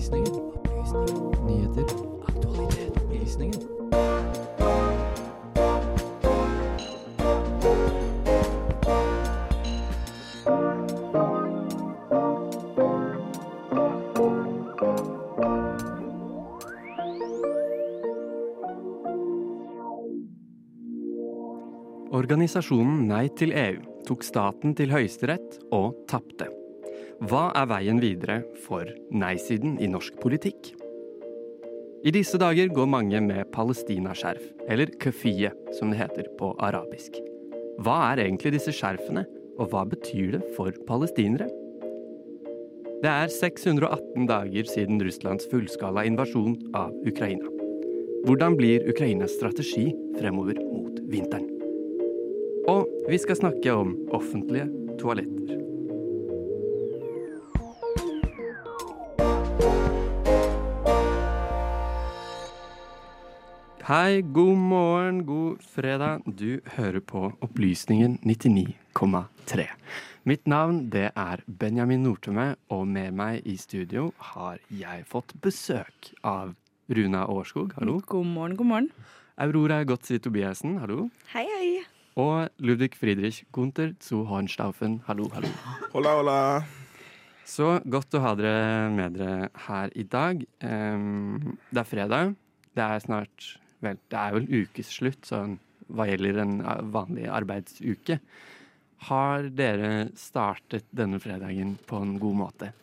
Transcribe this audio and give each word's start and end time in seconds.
Opplysningen. 0.00 0.34
Opplysninger. 0.54 1.44
Nyheter. 1.46 1.84
Aktualitet. 2.28 2.96
Opplysninger. 2.96 3.60
Organisasjonen 22.10 23.04
Nei 23.08 23.28
til 23.36 23.52
EU 23.52 23.84
tok 24.08 24.24
staten 24.24 24.72
til 24.80 24.96
Høyesterett 24.96 25.60
og 25.76 25.92
tapte. 26.08 26.48
Hva 27.20 27.50
er 27.52 27.66
veien 27.68 27.98
videre 28.00 28.38
for 28.64 28.88
nei-siden 29.12 29.74
i 29.76 29.88
norsk 29.92 30.14
politikk? 30.22 30.70
I 32.00 32.12
disse 32.16 32.40
dager 32.40 32.70
går 32.72 32.88
mange 32.88 33.20
med 33.20 33.50
palestinaskjerf, 33.52 34.46
eller 34.72 34.88
kefie 35.02 35.50
som 35.76 35.92
det 35.92 35.98
heter 36.00 36.30
på 36.38 36.54
arabisk. 36.64 37.18
Hva 37.84 37.98
er 38.14 38.22
egentlig 38.24 38.54
disse 38.56 38.72
skjerfene, 38.72 39.26
og 39.60 39.68
hva 39.68 39.84
betyr 39.92 40.38
det 40.38 40.42
for 40.56 40.72
palestinere? 40.88 41.50
Det 43.04 43.12
er 43.12 43.28
618 43.36 44.24
dager 44.32 44.72
siden 44.72 45.04
Russlands 45.04 45.44
fullskala 45.52 46.08
invasjon 46.08 46.56
av 46.72 46.96
Ukraina. 47.04 47.52
Hvordan 48.24 48.56
blir 48.56 48.88
Ukrainas 48.88 49.36
strategi 49.36 49.90
fremover 50.16 50.56
mot 50.72 51.04
vinteren? 51.12 51.52
Og 52.64 52.88
vi 53.12 53.20
skal 53.20 53.44
snakke 53.44 53.76
om 53.76 53.98
offentlige 54.16 54.70
toaletter. 54.96 55.59
Hei, 63.90 64.20
god 64.22 64.54
morgen, 64.56 65.16
god 65.26 65.62
fredag. 65.66 66.20
Du 66.38 66.60
hører 66.76 67.00
på 67.02 67.24
Opplysningen 67.42 68.20
99,3. 68.22 69.64
Mitt 70.22 70.46
navn 70.46 70.84
det 70.92 71.08
er 71.18 71.40
Benjamin 71.58 72.04
Nortømme, 72.06 72.52
og 72.70 72.84
med 72.86 73.16
meg 73.18 73.48
i 73.50 73.56
studio 73.58 74.12
har 74.28 74.60
jeg 74.70 75.02
fått 75.10 75.34
besøk 75.42 76.12
av 76.22 76.52
Runa 76.86 77.24
Årskog, 77.34 77.72
hallo. 77.80 77.96
God 78.06 78.28
morgen, 78.30 78.54
god 78.60 78.68
morgen. 78.68 78.86
Aurora 79.34 79.80
Gotzi 79.82 80.20
Tobiassen, 80.22 80.76
hallo. 80.78 81.08
Hei, 81.32 81.42
hei. 81.50 81.72
Og 82.14 82.46
Ludvig 82.62 82.94
Friedrich 82.94 83.40
Gunther 83.50 83.96
zu 83.98 84.20
Hornstaufen, 84.28 85.00
hallo, 85.08 85.26
hallo. 85.34 85.50
Hola, 85.96 86.12
hola. 86.20 86.36
Så 87.42 87.80
godt 87.90 88.14
å 88.14 88.22
ha 88.22 88.36
dere 88.38 88.86
med 88.94 89.18
dere 89.18 89.50
her 89.66 89.90
i 89.98 90.06
dag. 90.06 90.46
Um, 90.62 91.58
det 91.72 91.82
er 91.82 91.90
fredag. 91.96 92.38
Det 92.70 92.86
er 92.86 93.02
snart 93.02 93.50
Vel, 93.84 94.00
det 94.12 94.20
er 94.20 94.36
vel 94.36 94.48
ukeslutt 94.62 95.28
sånn 95.28 95.58
hva 95.90 96.06
gjelder 96.10 96.42
en 96.44 96.58
eh, 96.60 96.82
vanlig 96.94 97.28
arbeidsuke. 97.30 98.20
Har 99.08 99.48
dere 99.56 100.10
startet 100.18 100.86
denne 100.92 101.20
fredagen 101.22 101.78
på 101.88 102.02
en 102.04 102.18
god 102.20 102.38
måte? 102.42 102.74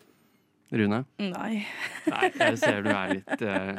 Rune? 0.67 1.03
Nei. 1.21 1.61
Nei, 2.11 2.29
jeg 2.33 2.57
ser 2.59 2.81
du 2.83 2.89
er 2.91 3.13
litt 3.13 3.43
uh, 3.45 3.77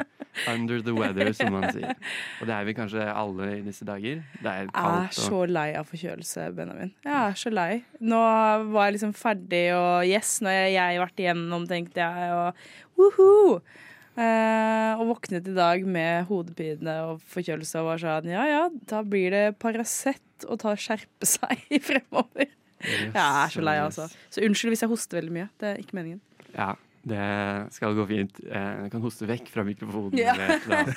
under 0.54 0.80
the 0.86 0.94
weather, 0.96 1.28
som 1.36 1.52
man 1.52 1.66
sier. 1.74 1.98
Og 2.40 2.48
det 2.48 2.54
er 2.54 2.64
vi 2.64 2.74
kanskje 2.78 3.04
alle 3.12 3.48
i 3.58 3.64
disse 3.66 3.84
dager. 3.84 4.22
Det 4.38 4.54
er 4.54 4.70
Jeg 4.70 4.94
er 5.02 5.18
så 5.18 5.42
lei 5.50 5.66
av 5.76 5.90
forkjølelse, 5.90 6.46
Benjamin. 6.56 6.94
Jeg 7.04 7.18
er 7.18 7.36
så 7.42 7.52
lei. 7.52 7.82
Nå 8.00 8.22
var 8.72 8.88
jeg 8.88 8.96
liksom 8.96 9.12
ferdig, 9.18 9.66
og 9.76 10.08
yes, 10.08 10.38
nå 10.40 10.54
har 10.54 10.70
jeg 10.72 11.04
vært 11.04 11.22
igjennom, 11.26 11.68
tenkte 11.68 12.06
jeg, 12.06 12.32
og 12.38 12.96
woohoo! 13.02 13.60
Og 14.18 15.04
våknet 15.12 15.46
i 15.50 15.54
dag 15.56 15.84
med 15.86 16.26
hodepine 16.30 16.94
og 17.10 17.20
forkjølelse 17.30 17.78
og 17.82 17.86
var 17.92 18.00
sånn 18.02 18.30
ja 18.32 18.44
ja, 18.50 18.62
da 18.90 19.02
blir 19.06 19.30
det 19.34 19.44
Paracet 19.62 20.46
og 20.48 20.58
ta 20.62 20.74
skjerpe 20.78 21.26
seg 21.28 21.62
fremover. 21.88 22.50
Jeg 22.82 23.14
er 23.14 23.50
så 23.50 23.62
lei, 23.64 23.76
altså. 23.82 24.06
Så 24.30 24.42
unnskyld 24.46 24.74
hvis 24.74 24.84
jeg 24.84 24.90
hoster 24.92 25.18
veldig 25.18 25.34
mye. 25.34 25.48
Det 25.58 25.72
er 25.72 25.80
ikke 25.82 25.96
meningen. 25.98 26.20
Ja, 26.54 26.72
det 27.08 27.24
skal 27.74 27.94
gå 27.98 28.04
fint. 28.10 28.38
Eh, 28.46 28.84
Jeg 28.84 28.92
kan 28.92 29.02
hoste 29.02 29.26
vekk 29.26 29.50
fra 29.50 29.64
mikrofonen. 29.66 30.14
Ja. 30.18 30.34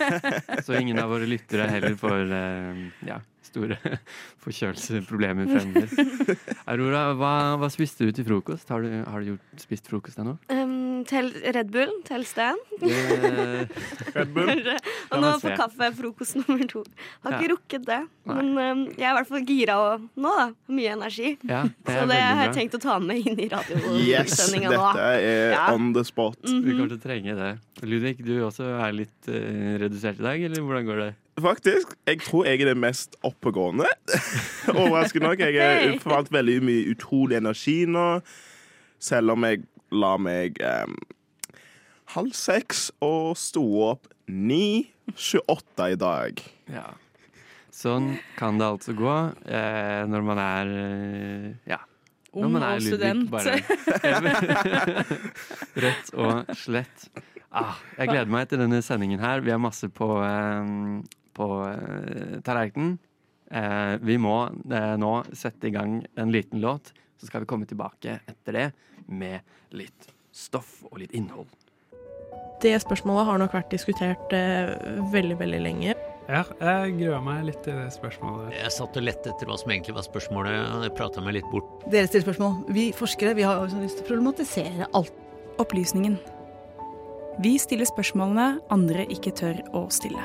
Så 0.66 0.78
ingen 0.78 1.00
av 1.02 1.10
våre 1.14 1.26
lyttere 1.30 1.66
heller 1.72 1.96
får 1.98 2.34
eh, 2.38 2.82
ja, 3.10 3.18
store 3.48 3.78
forkjølelsesproblemer 4.44 5.50
fremover. 5.50 6.38
Aurora, 6.70 7.04
hva, 7.18 7.34
hva 7.62 7.70
spiste 7.74 8.06
du 8.08 8.14
til 8.18 8.28
frokost? 8.28 8.70
Har 8.74 8.86
du, 8.86 8.92
har 9.06 9.24
du 9.26 9.34
gjort, 9.34 9.62
spist 9.66 9.90
frokost 9.92 10.22
ennå? 10.22 10.38
Um, 10.54 10.76
til 11.08 11.32
Red 11.56 11.72
Bull, 11.72 11.92
til 12.08 12.24
Sten. 12.26 12.58
Det- 12.82 13.70
Red 14.16 14.34
Bull. 14.34 14.62
Og 15.12 15.22
nå 15.22 15.32
på 15.40 15.50
se. 15.50 15.56
kaffe, 15.60 15.90
frokost 15.98 16.36
nummer 16.40 16.66
to. 16.72 16.84
Har 17.24 17.38
ikke 17.38 17.48
Ja. 17.48 17.54
rukket 17.56 17.86
det. 17.86 18.00
Nei. 18.26 18.36
Men 18.36 18.50
um, 18.58 18.84
jeg 18.98 19.06
er 19.08 19.12
i 19.12 19.18
hvert 19.18 19.28
fall 19.32 19.46
gira 19.48 19.76
og 19.82 20.08
nå, 20.16 20.34
da. 20.38 20.48
Mye 20.72 20.92
energi. 20.96 21.38
Ja, 21.48 21.64
det 21.64 21.96
Så 21.98 22.06
det 22.12 22.20
har 22.22 22.44
jeg 22.46 22.54
tenkt 22.58 22.78
å 22.78 22.82
ta 22.84 23.00
med 23.00 23.18
inn 23.26 23.40
i 23.40 23.50
Yes, 23.50 24.38
nå. 24.54 24.62
dette 24.62 25.08
er 25.08 25.52
Ja. 25.56 25.74
on 25.74 25.94
the 25.94 26.04
spot. 26.06 26.38
Vi 26.44 26.54
Mhm. 26.54 26.78
kommer 26.78 26.90
til 26.90 26.98
å 26.98 27.02
trenge 27.02 27.36
det. 27.36 27.52
Ludvig, 27.84 28.18
du 28.26 28.36
også 28.46 28.68
er 28.88 28.92
litt 28.94 29.28
uh, 29.28 29.78
redusert 29.82 30.20
i 30.20 30.24
dag, 30.24 30.42
eller 30.44 30.62
hvordan 30.62 30.86
går 30.86 30.98
det? 31.06 31.12
Faktisk, 31.42 31.96
jeg 32.06 32.20
tror 32.22 32.46
jeg 32.46 32.62
er 32.62 32.66
det 32.66 32.78
mest 32.78 33.16
oppegående. 33.24 33.88
Overraskende 34.68 35.28
nok. 35.32 35.40
Jeg 35.40 35.58
har 35.58 36.00
forvalt 36.04 36.30
veldig 36.30 36.60
mye 36.62 36.84
utrolig 36.94 37.38
energi 37.40 37.86
nå. 37.90 38.22
Selv 39.02 39.32
om 39.34 39.42
jeg 39.48 39.64
la 39.92 40.16
meg 40.22 40.58
um, 40.64 40.96
halv 42.16 42.34
seks 42.36 42.90
og 43.04 43.38
sto 43.40 43.64
opp 43.88 44.08
9.28 44.32 45.88
i 45.94 45.98
dag. 46.00 46.42
Ja. 46.72 46.88
Sånn 47.72 48.14
kan 48.38 48.60
det 48.60 48.68
altså 48.68 48.94
gå 48.96 49.12
eh, 49.48 50.02
når 50.12 50.26
man 50.28 50.40
er 50.44 50.72
eh, 50.76 51.46
ja. 51.72 51.80
Når 52.32 52.46
Ung 52.48 52.54
man 52.56 52.64
er 52.64 52.78
og 52.78 52.84
Ludvig, 52.84 52.96
student. 52.96 53.32
bare. 53.32 53.60
Rett 55.84 56.12
og 56.16 56.52
slett. 56.56 57.08
Ah, 57.52 57.76
jeg 57.98 58.08
gleder 58.12 58.32
meg 58.32 58.48
til 58.48 58.62
denne 58.62 58.80
sendingen 58.86 59.20
her. 59.20 59.44
Vi 59.44 59.52
har 59.52 59.60
masse 59.60 59.90
på, 59.92 60.08
eh, 60.24 60.72
på 61.36 61.48
eh, 61.68 62.38
tallerkenen. 62.48 62.94
Eh, 63.52 63.98
vi 64.08 64.16
må 64.24 64.38
eh, 64.72 64.94
nå 65.00 65.12
sette 65.36 65.68
i 65.68 65.74
gang 65.76 65.98
en 66.16 66.32
liten 66.32 66.64
låt, 66.64 66.94
så 67.20 67.28
skal 67.28 67.44
vi 67.44 67.50
komme 67.52 67.68
tilbake 67.68 68.22
etter 68.32 68.56
det 68.56 68.68
med 69.12 69.76
litt 69.76 70.12
stoff 70.32 70.80
og 70.90 71.02
litt 71.02 71.14
innhold. 71.18 71.50
Det 72.62 72.76
spørsmålet 72.84 73.28
har 73.28 73.42
nok 73.42 73.56
vært 73.56 73.72
diskutert 73.74 74.34
eh, 74.38 74.72
veldig, 75.12 75.38
veldig 75.40 75.62
lenge. 75.64 75.96
Ja, 76.30 76.44
jeg 76.62 76.94
gruer 77.00 77.24
meg 77.26 77.42
litt 77.48 77.64
til 77.66 77.76
det 77.76 77.90
spørsmålet. 77.96 78.54
Jeg 78.56 78.74
satt 78.76 79.00
og 79.00 79.04
lette 79.04 79.32
etter 79.34 79.50
hva 79.50 79.58
som 79.60 79.74
egentlig 79.74 79.98
var 79.98 80.06
spørsmålet, 80.06 80.60
og 80.76 80.86
jeg 80.86 80.94
prata 81.00 81.24
meg 81.26 81.40
litt 81.40 81.50
bort. 81.52 81.82
Dere 81.92 82.08
stiller 82.08 82.28
spørsmål. 82.30 82.60
Vi 82.78 82.86
forskere 82.96 83.34
vi 83.40 83.48
har 83.48 83.64
også 83.64 83.82
lyst 83.82 84.00
til 84.00 84.06
å 84.06 84.12
problematisere 84.14 84.92
alt. 84.98 85.18
Opplysningen. 85.60 86.16
Vi 87.44 87.58
stiller 87.62 87.90
spørsmålene 87.90 88.62
andre 88.74 89.04
ikke 89.12 89.34
tør 89.36 89.60
å 89.78 89.84
stille. 89.94 90.24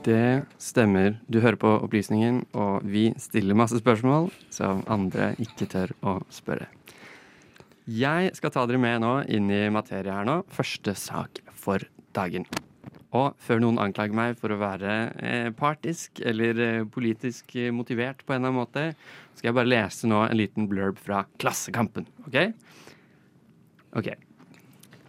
Det 0.00 0.46
stemmer. 0.56 1.18
Du 1.28 1.42
hører 1.44 1.58
på 1.60 1.70
Opplysningen, 1.84 2.46
og 2.56 2.86
vi 2.88 3.10
stiller 3.20 3.58
masse 3.58 3.76
spørsmål 3.82 4.30
som 4.48 4.80
andre 4.88 5.34
ikke 5.44 5.68
tør 5.68 5.92
å 6.00 6.14
spørre. 6.32 6.70
Jeg 7.84 8.30
skal 8.38 8.52
ta 8.54 8.64
dere 8.70 8.80
med 8.80 9.02
nå 9.04 9.12
inn 9.28 9.50
i 9.52 9.66
materie 9.72 10.14
her 10.14 10.24
nå. 10.24 10.38
Første 10.56 10.94
sak 10.96 11.42
for 11.52 11.84
dagen. 12.16 12.48
Og 13.12 13.34
før 13.42 13.60
noen 13.60 13.80
anklager 13.82 14.16
meg 14.16 14.38
for 14.40 14.54
å 14.54 14.60
være 14.60 14.96
eh, 15.18 15.50
partisk 15.58 16.22
eller 16.24 16.64
eh, 16.64 16.88
politisk 16.88 17.52
eh, 17.58 17.72
motivert 17.74 18.22
på 18.24 18.32
en 18.32 18.40
eller 18.40 18.54
annen 18.54 18.60
måte, 18.62 18.86
skal 19.34 19.50
jeg 19.50 19.58
bare 19.58 19.72
lese 19.72 20.08
nå 20.08 20.22
en 20.24 20.38
liten 20.38 20.70
blurb 20.70 21.00
fra 21.02 21.24
Klassekampen. 21.42 22.08
OK? 22.30 22.38
Ok. 24.00 24.12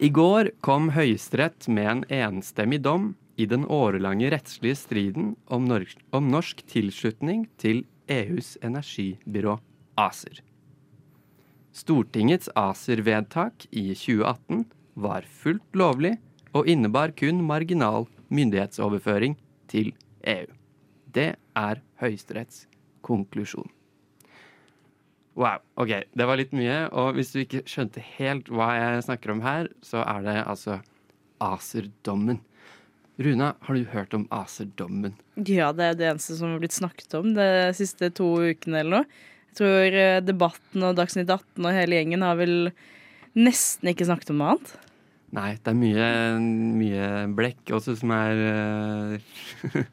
I 0.01 0.09
går 0.09 0.51
kom 0.65 0.89
Høyesterett 0.97 1.69
med 1.69 1.91
en 1.93 2.05
enstemmig 2.25 2.81
dom 2.83 3.11
i 3.39 3.47
den 3.49 3.65
årelange 3.65 4.31
rettslige 4.33 4.77
striden 4.79 5.35
om, 5.47 5.65
norsk, 5.69 5.99
om 6.11 6.29
norsk 6.31 6.63
tilslutning 6.69 7.47
til 7.61 7.85
EUs 8.11 8.57
energibyrå 8.63 9.57
ACER. 9.99 10.41
Stortingets 11.71 12.49
ACER-vedtak 12.59 13.67
i 13.71 13.93
2018 13.95 14.65
var 14.99 15.23
fullt 15.23 15.77
lovlig 15.77 16.17
og 16.51 16.67
innebar 16.67 17.13
kun 17.15 17.39
marginal 17.47 18.09
myndighetsoverføring 18.27 19.37
til 19.71 19.93
EU. 20.27 20.51
Det 21.11 21.35
er 21.55 21.81
Høyesteretts 22.01 22.65
konklusjon. 23.05 23.69
Wow. 25.35 25.63
OK, 25.79 25.93
det 26.11 26.27
var 26.27 26.39
litt 26.39 26.51
mye. 26.55 26.85
Og 26.91 27.15
hvis 27.15 27.31
du 27.31 27.41
ikke 27.43 27.63
skjønte 27.69 28.03
helt 28.17 28.51
hva 28.51 28.73
jeg 28.75 29.05
snakker 29.07 29.31
om 29.33 29.43
her, 29.45 29.71
så 29.85 30.03
er 30.03 30.25
det 30.27 30.37
altså 30.43 30.81
ACER-dommen. 31.41 32.41
Runa, 33.21 33.53
har 33.65 33.77
du 33.77 33.89
hørt 33.91 34.13
om 34.17 34.27
ACER-dommen? 34.33 35.15
Ja, 35.47 35.71
det 35.75 35.85
er 35.85 35.97
det 35.99 36.07
eneste 36.09 36.37
som 36.37 36.53
har 36.53 36.61
blitt 36.61 36.75
snakket 36.75 37.13
om 37.19 37.33
de 37.37 37.47
siste 37.77 38.11
to 38.17 38.29
ukene 38.51 38.81
eller 38.81 39.01
noe. 39.01 39.27
Jeg 39.51 39.59
tror 39.59 39.97
eh, 39.99 40.21
Debatten 40.23 40.85
og 40.87 40.95
Dagsnytt 40.95 41.29
18 41.29 41.65
og 41.65 41.75
hele 41.75 41.97
gjengen 41.99 42.23
har 42.23 42.37
vel 42.39 42.71
nesten 43.35 43.91
ikke 43.91 44.07
snakket 44.07 44.31
om 44.33 44.41
noe 44.41 44.53
annet. 44.55 44.73
Nei, 45.31 45.53
det 45.63 45.71
er 45.71 45.77
mye, 45.79 46.07
mye 46.75 47.09
blekk 47.37 47.71
også 47.77 47.95
som 48.01 48.11
er 48.15 48.41
eh, 48.49 49.29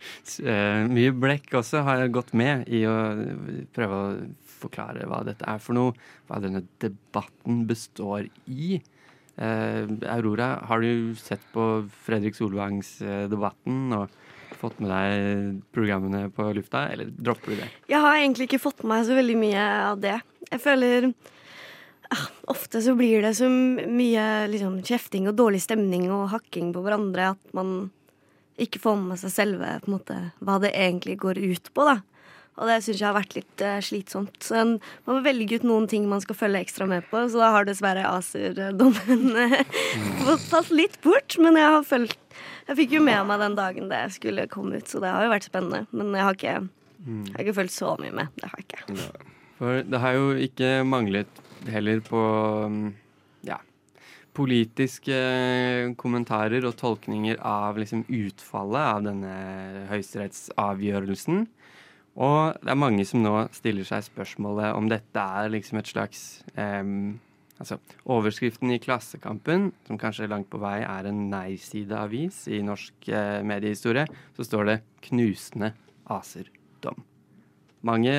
eh, 0.43 0.83
Mye 0.91 1.15
blekk 1.15 1.61
også 1.61 1.85
har 1.87 2.03
gått 2.15 2.33
med 2.39 2.67
i 2.75 2.83
å 2.91 2.97
prøve 3.75 3.99
å 3.99 4.13
forklare 4.59 5.07
hva 5.07 5.23
dette 5.27 5.47
er 5.47 5.63
for 5.63 5.79
noe. 5.79 5.95
Hva 6.27 6.41
denne 6.43 6.65
debatten 6.83 7.63
består 7.71 8.27
i. 8.51 8.81
Eh, 9.39 9.85
Aurora, 10.11 10.59
har 10.67 10.81
du 10.83 11.15
sett 11.15 11.43
på 11.53 11.65
Fredrik 12.03 12.35
Solvangs 12.35 12.97
eh, 13.03 13.29
Debatten 13.31 13.93
og 13.95 14.11
fått 14.59 14.81
med 14.83 14.91
deg 14.91 15.61
programmene 15.75 16.25
på 16.35 16.49
lufta, 16.57 16.89
eller 16.91 17.13
dropper 17.15 17.55
du 17.55 17.61
det? 17.61 17.69
Jeg 17.93 18.03
har 18.03 18.19
egentlig 18.19 18.49
ikke 18.49 18.63
fått 18.65 18.83
med 18.83 18.91
meg 18.97 19.05
så 19.07 19.19
veldig 19.19 19.37
mye 19.39 19.67
av 19.93 20.01
det. 20.03 20.17
Jeg 20.49 20.63
føler 20.65 21.11
ah, 22.11 22.27
Ofte 22.51 22.83
så 22.83 22.97
blir 22.99 23.23
det 23.23 23.37
så 23.39 23.47
mye 23.53 24.25
liksom, 24.51 24.81
kjefting 24.83 25.31
og 25.31 25.39
dårlig 25.39 25.63
stemning 25.63 26.09
og 26.11 26.33
hakking 26.35 26.73
på 26.75 26.83
hverandre 26.83 27.31
at 27.37 27.55
man 27.55 27.93
ikke 28.59 28.83
får 28.83 28.99
med 28.99 29.21
seg 29.21 29.31
selve 29.31 29.77
måte, 29.87 30.17
hva 30.43 30.59
det 30.59 30.75
egentlig 30.75 31.15
går 31.23 31.39
ut 31.39 31.71
på. 31.71 31.87
da. 31.87 32.01
Og 32.59 32.67
det 32.67 32.81
syns 32.83 32.99
jeg 32.99 33.07
har 33.07 33.17
vært 33.17 33.37
litt 33.37 33.63
uh, 33.63 33.77
slitsomt. 33.85 34.35
Så 34.43 34.57
en, 34.59 34.73
man 35.07 35.19
må 35.19 35.23
velge 35.27 35.61
ut 35.61 35.67
noen 35.67 35.87
ting 35.91 36.09
man 36.11 36.23
skal 36.25 36.39
følge 36.39 36.65
ekstra 36.67 36.89
med 36.91 37.07
på, 37.11 37.23
så 37.31 37.43
da 37.43 37.53
har 37.55 37.69
dessverre 37.69 38.07
ACER-dommen 38.11 39.39
uh, 39.39 40.35
fått 40.51 40.73
litt 40.75 40.99
bort. 41.05 41.39
Men 41.43 41.59
jeg 41.61 41.77
har 41.77 41.87
fulgt 41.87 42.25
Jeg 42.69 42.81
fikk 42.83 42.99
jo 42.99 43.05
med 43.07 43.31
meg 43.31 43.41
den 43.41 43.57
dagen 43.59 43.89
det 43.93 44.03
skulle 44.19 44.49
komme 44.51 44.83
ut, 44.83 44.91
så 44.91 45.01
det 45.03 45.15
har 45.15 45.25
jo 45.25 45.33
vært 45.33 45.49
spennende. 45.49 45.87
Men 45.95 46.13
jeg 46.19 46.27
har 46.27 46.39
ikke, 46.39 46.57
ikke 47.39 47.59
fulgt 47.63 47.77
så 47.79 47.95
mye 48.03 48.15
med. 48.15 48.35
Det 48.37 48.51
har 48.51 48.61
jeg 48.61 48.69
ikke. 48.69 49.09
For 49.59 49.83
det 49.83 50.03
har 50.03 50.19
jo 50.19 50.27
ikke 50.39 50.73
manglet 50.87 51.41
heller 51.67 52.03
på 52.07 52.21
mm, 52.71 52.85
ja, 53.49 53.59
politiske 54.39 55.17
kommentarer 55.99 56.67
og 56.69 56.77
tolkninger 56.79 57.41
av 57.43 57.81
liksom 57.81 58.05
utfallet 58.07 58.93
av 58.93 59.07
denne 59.09 59.35
høyesterettsavgjørelsen. 59.91 61.47
Og 62.19 62.59
det 62.59 62.73
er 62.73 62.81
mange 62.81 63.05
som 63.07 63.23
nå 63.23 63.47
stiller 63.55 63.87
seg 63.87 64.07
spørsmålet 64.09 64.75
om 64.75 64.91
dette 64.91 65.23
er 65.23 65.53
liksom 65.55 65.79
et 65.81 65.91
slags 65.91 66.23
um, 66.59 67.19
Altså, 67.59 67.81
overskriften 68.07 68.71
i 68.71 68.79
Klassekampen, 68.79 69.73
som 69.89 69.99
kanskje 69.99 70.29
langt 70.31 70.47
på 70.51 70.61
vei 70.63 70.77
er 70.79 71.09
en 71.11 71.25
nei-side-avis 71.33 72.45
i 72.55 72.61
norsk 72.63 73.09
eh, 73.11 73.41
mediehistorie, 73.43 74.05
så 74.37 74.47
står 74.47 74.69
det 74.69 74.77
'knusende 75.09 75.73
ACER-dom'. 76.07 77.03
Mange 77.83 78.15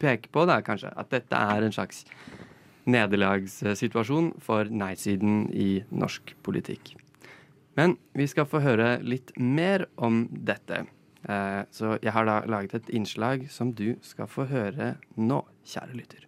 peker 0.00 0.32
på 0.32 0.46
da 0.48 0.62
kanskje 0.64 0.94
at 0.96 1.12
dette 1.12 1.36
er 1.36 1.62
en 1.62 1.76
slags 1.76 2.06
nederlagssituasjon 2.88 4.32
for 4.40 4.64
nei-siden 4.64 5.50
i 5.52 5.84
norsk 5.92 6.34
politikk. 6.42 6.96
Men 7.76 7.98
vi 8.14 8.26
skal 8.30 8.48
få 8.48 8.62
høre 8.64 8.98
litt 9.02 9.32
mer 9.36 9.88
om 9.96 10.24
dette. 10.30 10.86
Eh, 11.28 11.62
Så 11.70 11.98
jeg 12.02 12.12
har 12.12 12.24
da 12.24 12.42
laget 12.46 12.74
et 12.74 12.90
innslag 12.90 13.50
som 13.50 13.72
du 13.72 13.96
skal 14.02 14.26
få 14.26 14.44
høre 14.44 14.96
nå, 15.16 15.40
kjære 15.64 15.96
lytter. 15.96 16.26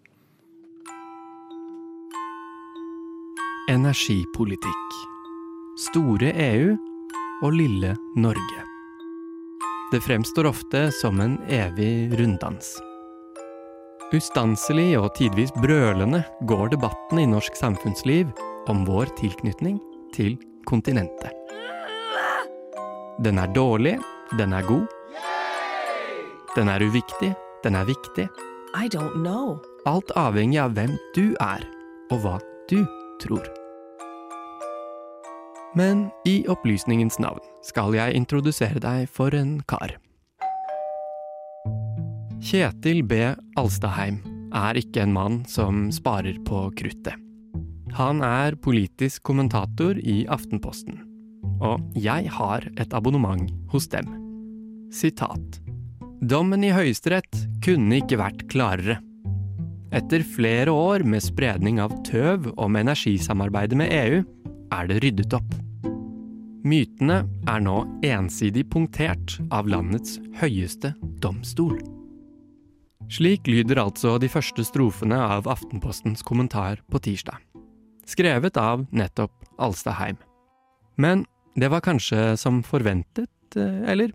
Energipolitikk. 3.69 4.97
Store 5.77 6.33
EU 6.33 6.77
og 7.43 7.53
lille 7.53 7.97
Norge. 8.17 8.63
Det 9.93 10.01
fremstår 10.01 10.49
ofte 10.49 10.89
som 10.91 11.21
en 11.21 11.37
evig 11.53 12.11
runddans. 12.19 12.77
Ustanselig 14.15 14.97
og 14.99 15.13
tidvis 15.19 15.53
brølende 15.59 16.23
går 16.47 16.73
debatten 16.73 17.19
i 17.19 17.27
norsk 17.27 17.59
samfunnsliv 17.59 18.31
om 18.71 18.85
vår 18.87 19.11
tilknytning 19.19 19.81
til 20.15 20.39
kontinentet. 20.67 21.35
Den 23.23 23.39
er 23.43 23.51
dårlig, 23.51 23.97
den 24.35 24.53
er 24.53 24.67
god. 24.67 24.87
Den 26.57 26.69
er 26.69 26.83
uviktig, 26.83 27.35
den 27.65 27.75
er 27.75 27.85
viktig. 27.85 28.29
I 28.75 28.89
don't 28.89 29.15
know. 29.23 29.61
Alt 29.87 30.11
avhengig 30.17 30.59
av 30.59 30.75
hvem 30.75 30.97
du 31.15 31.37
er, 31.41 31.63
og 32.11 32.25
hva 32.25 32.39
du 32.71 32.81
tror. 33.23 33.47
Men 35.77 36.09
i 36.27 36.41
opplysningens 36.49 37.21
navn 37.23 37.43
skal 37.65 37.95
jeg 37.95 38.17
introdusere 38.17 38.81
deg 38.83 39.07
for 39.13 39.35
en 39.37 39.61
kar. 39.69 39.95
Kjetil 42.41 43.03
B. 43.07 43.21
Alstaheim 43.61 44.23
er 44.57 44.79
ikke 44.81 45.05
en 45.05 45.15
mann 45.15 45.39
som 45.51 45.87
sparer 45.93 46.39
på 46.47 46.67
kruttet. 46.79 47.15
Han 47.97 48.21
er 48.25 48.59
politisk 48.61 49.23
kommentator 49.25 49.97
i 50.03 50.25
Aftenposten, 50.29 50.99
og 51.61 51.83
jeg 51.97 52.31
har 52.33 52.67
et 52.77 52.95
abonnement 52.97 53.51
hos 53.73 53.89
dem. 53.93 54.09
Sitat. 54.93 55.61
Dommen 56.25 56.65
i 56.65 56.73
Høyesterett 56.73 57.43
kunne 57.65 58.01
ikke 58.01 58.21
vært 58.21 58.47
klarere. 58.53 58.99
Etter 59.95 60.25
flere 60.27 60.73
år 60.75 61.05
med 61.07 61.23
spredning 61.25 61.79
av 61.81 61.95
tøv 62.09 62.51
om 62.61 62.77
energisamarbeidet 62.77 63.79
med 63.79 63.93
EU, 63.95 64.23
er 64.75 64.89
det 64.91 65.01
ryddet 65.05 65.37
opp. 65.37 65.53
Mytene 66.67 67.21
er 67.47 67.61
nå 67.63 67.77
ensidig 68.05 68.65
punktert 68.73 69.37
av 69.55 69.69
landets 69.71 70.17
høyeste 70.41 70.97
domstol. 71.23 71.79
Slik 73.07 73.47
lyder 73.47 73.79
altså 73.79 74.17
de 74.19 74.27
første 74.27 74.65
strofene 74.67 75.19
av 75.37 75.47
Aftenpostens 75.47 76.27
kommentar 76.27 76.81
på 76.91 76.99
tirsdag. 77.05 77.39
Skrevet 78.07 78.59
av 78.59 78.83
nettopp 78.91 79.47
Alstadheim. 79.63 80.19
Men 80.99 81.23
det 81.57 81.69
var 81.73 81.81
kanskje 81.81 82.37
som 82.37 82.63
forventet, 82.63 83.57
eh, 83.57 83.91
eller? 83.91 84.13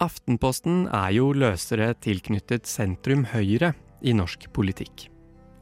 Aftenposten 0.00 0.86
er 0.88 1.10
jo 1.12 1.30
løsere 1.32 1.94
tilknyttet 2.00 2.68
sentrum-høyre 2.68 3.74
i 4.00 4.12
norsk 4.16 4.48
politikk. 4.56 5.10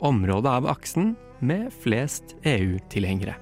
Området 0.02 0.50
av 0.50 0.68
aksen 0.70 1.16
med 1.40 1.72
flest 1.82 2.36
EU-tilhengere. 2.42 3.34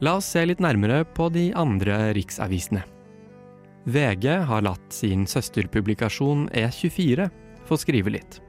La 0.00 0.16
oss 0.18 0.28
se 0.30 0.44
litt 0.46 0.62
nærmere 0.62 1.04
på 1.04 1.28
de 1.32 1.48
andre 1.56 2.12
riksavisene. 2.14 2.82
VG 3.86 4.26
har 4.46 4.62
latt 4.66 4.92
sin 4.92 5.26
søsterpublikasjon 5.26 6.48
E24 6.50 7.30
få 7.66 7.78
skrive 7.78 8.14
litt. 8.14 8.40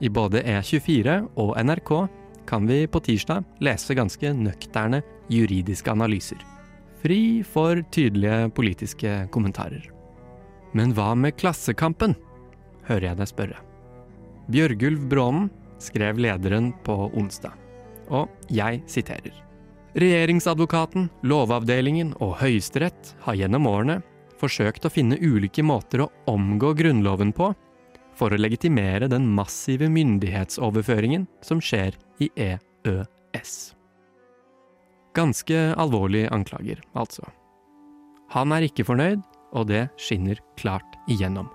I 0.00 0.08
både 0.08 0.42
E24 0.42 1.20
og 1.38 1.56
NRK 1.56 1.92
kan 2.48 2.66
vi 2.66 2.86
på 2.86 3.00
tirsdag 3.00 3.44
lese 3.62 3.94
ganske 3.94 4.32
nøkterne 4.34 5.02
juridiske 5.30 5.92
analyser. 5.92 6.51
Fri 7.02 7.42
for 7.42 7.82
tydelige 7.90 8.50
politiske 8.54 9.14
kommentarer. 9.34 9.88
Men 10.72 10.94
hva 10.94 11.12
med 11.18 11.36
Klassekampen? 11.36 12.14
hører 12.86 13.08
jeg 13.10 13.18
deg 13.18 13.30
spørre. 13.30 13.58
Bjørgulv 14.50 15.06
Brånen 15.10 15.50
skrev 15.82 16.18
lederen 16.22 16.72
på 16.86 16.94
onsdag, 17.18 17.54
og 18.10 18.30
jeg 18.50 18.82
siterer. 18.90 19.34
Regjeringsadvokaten, 19.98 21.10
Lovavdelingen 21.26 22.14
og 22.24 22.38
Høyesterett 22.40 23.12
har 23.26 23.36
gjennom 23.38 23.68
årene 23.68 23.98
forsøkt 24.40 24.86
å 24.86 24.92
finne 24.92 25.18
ulike 25.20 25.62
måter 25.62 26.06
å 26.06 26.10
omgå 26.30 26.72
Grunnloven 26.78 27.34
på 27.36 27.52
for 28.18 28.32
å 28.32 28.40
legitimere 28.40 29.10
den 29.10 29.28
massive 29.28 29.88
myndighetsoverføringen 29.92 31.26
som 31.44 31.60
skjer 31.62 31.96
i 32.22 32.30
EØS. 32.36 33.54
Ganske 35.14 35.74
alvorlige 35.76 36.30
anklager, 36.32 36.80
altså. 36.96 37.26
Han 38.32 38.52
er 38.52 38.64
ikke 38.64 38.86
fornøyd, 38.88 39.20
og 39.52 39.68
det 39.68 39.88
skinner 40.00 40.40
klart 40.56 40.96
igjennom. 41.10 41.50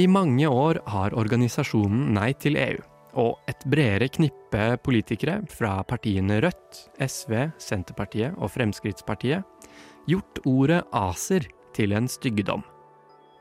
I 0.00 0.06
mange 0.08 0.48
år 0.48 0.80
har 0.88 1.16
organisasjonen 1.18 2.14
Nei 2.16 2.32
til 2.40 2.56
EU 2.56 2.80
og 3.20 3.40
et 3.50 3.64
bredere 3.66 4.06
knippe 4.08 4.76
politikere 4.86 5.40
fra 5.50 5.80
partiene 5.82 6.38
Rødt, 6.44 6.84
SV, 7.02 7.50
Senterpartiet 7.58 8.36
og 8.38 8.52
Fremskrittspartiet 8.54 9.42
gjort 10.08 10.40
ordet 10.46 10.84
ACER 10.94 11.48
til 11.74 11.92
en 11.92 12.06
styggedom. 12.08 12.62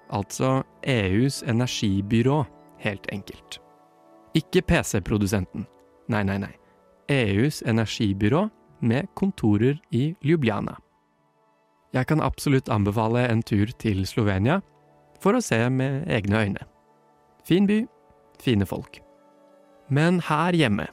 Altså 0.10 0.64
EUs 0.82 1.44
energibyrå, 1.46 2.42
helt 2.82 3.06
enkelt. 3.14 3.60
Ikke 4.34 4.66
PC-produsenten. 4.66 5.68
Nei, 6.10 6.24
nei, 6.26 6.40
nei. 6.42 6.56
EUs 7.10 7.62
energibyrå 7.62 8.48
med 8.82 9.10
kontorer 9.20 9.80
i 9.92 10.14
Ljubljana. 10.26 10.78
Jeg 11.96 12.06
kan 12.10 12.22
absolutt 12.22 12.70
anbefale 12.70 13.26
en 13.32 13.42
tur 13.42 13.72
til 13.82 14.04
Slovenia 14.06 14.60
for 15.20 15.36
å 15.36 15.44
se 15.44 15.58
med 15.74 16.06
egne 16.12 16.44
øyne. 16.46 16.66
Fin 17.48 17.66
by, 17.70 17.82
fine 18.42 18.68
folk. 18.70 19.02
Men 19.90 20.22
her 20.28 20.54
hjemme, 20.54 20.86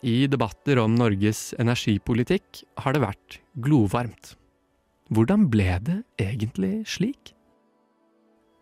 i 0.00 0.26
debatter 0.30 0.78
om 0.80 0.94
Norges 0.96 1.52
energipolitikk, 1.60 2.62
har 2.80 2.94
det 2.94 3.02
vært 3.02 3.40
glovarmt. 3.60 4.36
Hvordan 5.12 5.48
ble 5.52 5.74
det 5.84 5.98
egentlig 6.20 6.86
slik? 6.88 7.34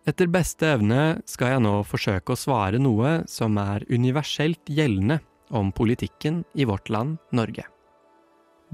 Etter 0.06 0.30
beste 0.30 0.68
evne 0.76 1.20
skal 1.26 1.56
jeg 1.56 1.62
nå 1.64 1.80
forsøke 1.86 2.34
å 2.34 2.38
svare 2.38 2.78
noe 2.78 3.24
som 3.30 3.58
er 3.58 3.86
universelt 3.90 4.70
gjeldende 4.70 5.18
om 5.50 5.72
politikken 5.74 6.44
i 6.54 6.66
vårt 6.66 6.90
land, 6.94 7.18
Norge. 7.34 7.66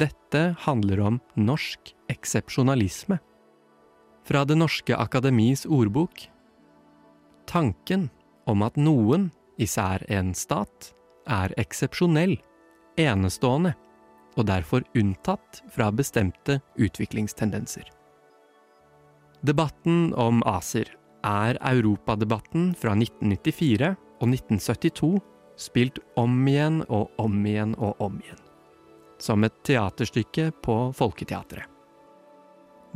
Dette 0.00 0.54
handler 0.58 1.00
om 1.00 1.20
norsk 1.36 1.92
eksepsjonalisme. 2.08 3.18
Fra 4.24 4.44
Det 4.44 4.56
norske 4.56 4.96
akademis 4.96 5.66
ordbok. 5.66 6.28
Tanken 7.46 8.08
om 8.46 8.62
at 8.62 8.76
noen, 8.76 9.30
især 9.58 10.04
en 10.08 10.32
stat, 10.34 10.92
er 11.28 11.52
eksepsjonell, 11.60 12.38
enestående 12.98 13.74
og 14.36 14.46
derfor 14.48 14.84
unntatt 14.96 15.60
fra 15.74 15.90
bestemte 15.92 16.60
utviklingstendenser. 16.80 17.84
Debatten 19.42 20.14
om 20.14 20.40
ACER 20.46 20.88
er 21.26 21.58
europadebatten 21.60 22.72
fra 22.78 22.94
1994 22.96 23.92
og 24.22 24.28
1972 24.30 25.12
spilt 25.60 26.00
om 26.16 26.40
igjen 26.48 26.80
og 26.88 27.10
om 27.20 27.44
igjen 27.46 27.76
og 27.78 28.00
om 28.00 28.16
igjen. 28.22 28.40
Som 29.22 29.46
et 29.46 29.54
teaterstykke 29.62 30.48
på 30.64 30.76
Folketeatret. 30.98 31.68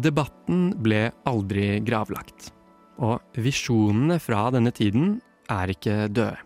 Debatten 0.02 0.73
ble 0.83 1.06
aldri 1.25 1.78
gravlagt, 1.87 2.50
og 2.99 3.23
visjonene 3.40 4.18
fra 4.21 4.49
denne 4.52 4.73
tiden 4.75 5.21
er 5.52 5.71
ikke 5.73 6.09
døde. 6.11 6.42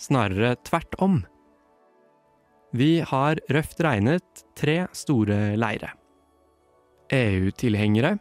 Snarere 0.00 0.56
tvert 0.66 0.96
om. 0.98 1.20
Vi 2.76 2.98
har 3.06 3.40
røft 3.52 3.80
regnet 3.84 4.44
tre 4.58 4.82
store 4.96 5.56
leire. 5.60 5.94
EU-tilhengere, 7.14 8.16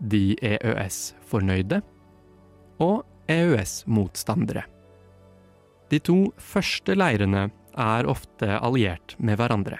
de 0.00 0.34
EØS-fornøyde 0.42 1.80
og 2.82 3.02
EØS-motstandere. 3.30 4.64
De 5.92 6.00
to 6.00 6.32
første 6.40 6.96
leirene 6.96 7.50
er 7.78 8.08
ofte 8.10 8.58
alliert 8.58 9.16
med 9.18 9.38
hverandre. 9.40 9.78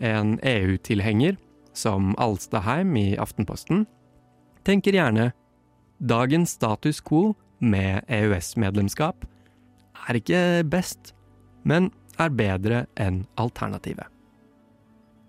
En 0.00 0.36
EU-tilhenger, 0.44 1.36
som 1.76 2.14
Alstaheim 2.20 2.96
i 2.96 3.16
Aftenposten, 3.20 3.84
tenker 4.64 4.96
gjerne 4.96 5.30
dagens 5.98 6.56
status 6.56 7.00
quo 7.00 7.34
med 7.60 8.04
EØS-medlemskap 8.12 9.24
er 10.06 10.18
ikke 10.20 10.42
best, 10.68 11.14
men 11.64 11.90
er 12.20 12.32
bedre 12.32 12.84
enn 13.00 13.24
alternativet. 13.40 14.06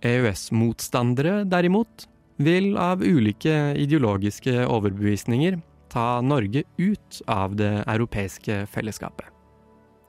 EØS-motstandere, 0.05 1.41
derimot, 1.49 2.05
vil 2.37 2.75
av 2.77 3.01
ulike 3.01 3.73
ideologiske 3.81 4.67
overbevisninger 4.67 5.57
ta 5.89 6.19
Norge 6.21 6.63
ut 6.77 7.21
av 7.31 7.57
det 7.57 7.81
europeiske 7.87 8.65
fellesskapet. 8.69 9.36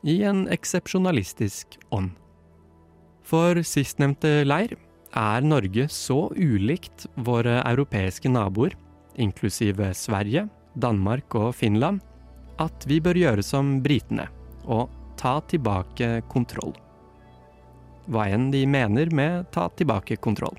I 0.06 0.22
en 0.22 0.46
eksepsjonalistisk 0.48 1.78
ånd. 1.90 2.12
For 3.26 3.58
sistnevnte 3.66 4.44
leir 4.46 4.76
er 5.16 5.42
Norge 5.42 5.88
så 5.90 6.28
ulikt 6.36 7.08
våre 7.16 7.58
europeiske 7.66 8.30
naboer, 8.30 8.76
inklusive 9.18 9.90
Sverige, 9.98 10.46
Danmark 10.78 11.34
og 11.34 11.50
Finland, 11.58 11.98
at 12.62 12.86
vi 12.86 13.00
bør 13.02 13.18
gjøre 13.18 13.42
som 13.42 13.78
britene 13.82 14.28
og 14.64 14.86
ta 15.18 15.38
tilbake 15.50 16.22
kontroll. 16.30 16.76
Hva 18.08 18.28
enn 18.32 18.52
de 18.54 18.62
mener 18.70 19.10
med 19.10 19.50
ta 19.52 19.66
tilbake 19.76 20.16
kontroll. 20.22 20.56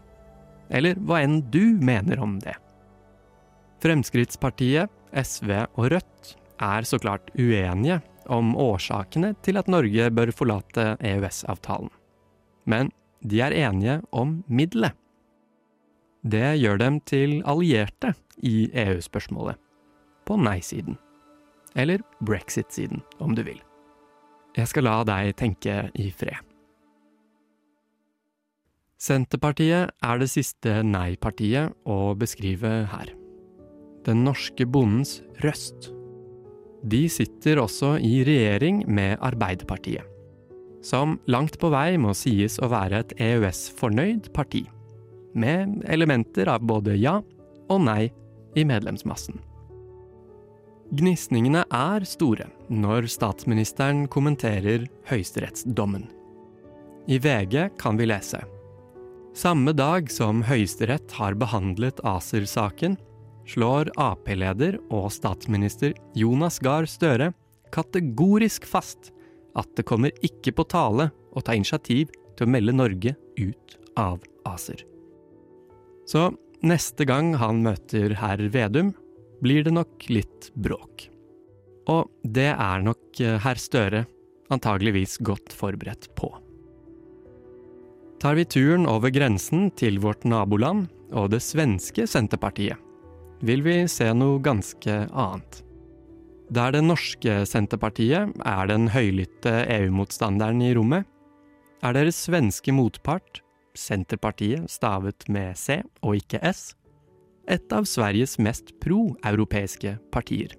Eller 0.69 0.99
hva 0.99 1.23
enn 1.23 1.39
du 1.49 1.79
mener 1.81 2.19
om 2.21 2.35
det. 2.43 2.53
Fremskrittspartiet, 3.79 4.91
SV 5.15 5.53
og 5.79 5.93
Rødt 5.95 6.35
er 6.61 6.85
så 6.85 6.99
klart 7.01 7.31
uenige 7.39 8.01
om 8.31 8.55
årsakene 8.59 9.33
til 9.45 9.59
at 9.59 9.69
Norge 9.71 10.09
bør 10.13 10.31
forlate 10.35 10.93
EØS-avtalen. 11.01 11.91
Men 12.69 12.91
de 13.25 13.41
er 13.43 13.55
enige 13.55 13.99
om 14.11 14.39
middelet. 14.47 14.95
Det 16.23 16.59
gjør 16.59 16.77
dem 16.81 16.99
til 17.07 17.39
allierte 17.47 18.13
i 18.43 18.69
EU-spørsmålet. 18.73 19.55
På 20.27 20.37
nei-siden. 20.37 20.97
Eller 21.75 22.03
brexit-siden, 22.25 23.01
om 23.19 23.35
du 23.35 23.43
vil. 23.43 23.61
Jeg 24.57 24.67
skal 24.67 24.87
la 24.87 24.99
deg 25.07 25.35
tenke 25.39 25.89
i 25.95 26.09
fred. 26.11 26.41
Senterpartiet 28.99 29.93
er 30.03 30.19
det 30.19 30.27
siste 30.27 30.81
nei-partiet 30.83 31.71
å 31.87 32.15
beskrive 32.19 32.83
her. 32.91 33.13
Den 34.03 34.25
norske 34.25 34.67
bondens 34.67 35.21
røst. 35.45 35.93
De 36.83 37.01
sitter 37.11 37.59
også 37.59 37.97
i 37.99 38.21
regjering 38.27 38.83
med 38.87 39.17
Arbeiderpartiet, 39.25 40.05
som 40.85 41.17
langt 41.27 41.59
på 41.59 41.71
vei 41.73 41.97
må 41.99 42.13
sies 42.15 42.55
å 42.63 42.69
være 42.71 43.03
et 43.03 43.15
EØS-fornøyd 43.19 44.31
parti, 44.35 44.63
med 45.35 45.83
elementer 45.91 46.49
av 46.49 46.63
både 46.63 46.95
ja 46.97 47.19
og 47.69 47.81
nei 47.83 48.09
i 48.57 48.65
medlemsmassen. 48.65 49.41
Gnisningene 50.89 51.67
er 51.69 52.05
store 52.07 52.47
når 52.71 53.09
statsministeren 53.13 54.07
kommenterer 54.09 54.87
høyesterettsdommen. 55.11 56.07
I 57.09 57.19
VG 57.21 57.75
kan 57.77 57.99
vi 57.99 58.07
lese 58.09 58.41
samme 59.39 59.71
dag 59.73 60.09
som 60.11 60.41
Høyesterett 60.43 61.13
har 61.15 61.37
behandlet 61.39 62.01
ACER-saken, 62.03 62.97
slår 63.49 63.91
Ap-leder 63.99 64.77
og 64.93 65.09
statsminister 65.13 65.95
Jonas 66.17 66.59
Gahr 66.63 66.87
Støre 66.89 67.31
kategorisk 67.73 68.65
fast 68.69 69.11
at 69.57 69.69
det 69.77 69.87
kommer 69.89 70.13
ikke 70.25 70.53
på 70.55 70.65
tale 70.69 71.09
å 71.33 71.43
ta 71.45 71.55
initiativ 71.57 72.13
til 72.37 72.47
å 72.47 72.51
melde 72.51 72.75
Norge 72.75 73.15
ut 73.39 73.77
av 73.99 74.21
ACER. 74.47 74.83
Så 76.09 76.29
neste 76.65 77.05
gang 77.05 77.33
han 77.39 77.61
møter 77.65 78.15
herr 78.19 78.41
Vedum, 78.53 78.93
blir 79.39 79.63
det 79.63 79.73
nok 79.75 80.09
litt 80.11 80.49
bråk. 80.59 81.07
Og 81.89 82.09
det 82.23 82.51
er 82.51 82.85
nok 82.85 83.21
herr 83.43 83.59
Støre 83.61 84.05
antageligvis 84.53 85.19
godt 85.25 85.53
forberedt 85.55 86.09
på. 86.17 86.31
Tar 88.19 88.35
vi 88.35 88.43
turen 88.43 88.87
over 88.89 89.13
grensen 89.15 89.69
til 89.79 90.01
vårt 90.03 90.25
naboland 90.27 90.89
og 91.15 91.29
det 91.31 91.39
svenske 91.45 92.03
Senterpartiet, 92.09 92.75
vil 93.45 93.63
vi 93.63 93.81
se 93.91 94.09
noe 94.15 94.39
ganske 94.43 94.95
annet. 95.09 95.61
Der 96.49 96.73
det 96.73 96.81
norske 96.81 97.43
Senterpartiet 97.45 98.33
er 98.41 98.69
den 98.71 98.89
høylytte 98.89 99.51
EU-motstanderen 99.69 100.63
i 100.65 100.73
rommet, 100.73 101.05
er 101.85 101.95
deres 101.95 102.17
svenske 102.25 102.73
motpart, 102.75 103.43
Senterpartiet 103.77 104.65
stavet 104.71 105.27
med 105.31 105.55
C 105.57 105.79
og 106.01 106.17
ikke 106.19 106.41
S, 106.49 106.73
et 107.49 107.71
av 107.73 107.85
Sveriges 107.89 108.37
mest 108.41 108.73
pro-europeiske 108.81 109.95
partier. 110.13 110.55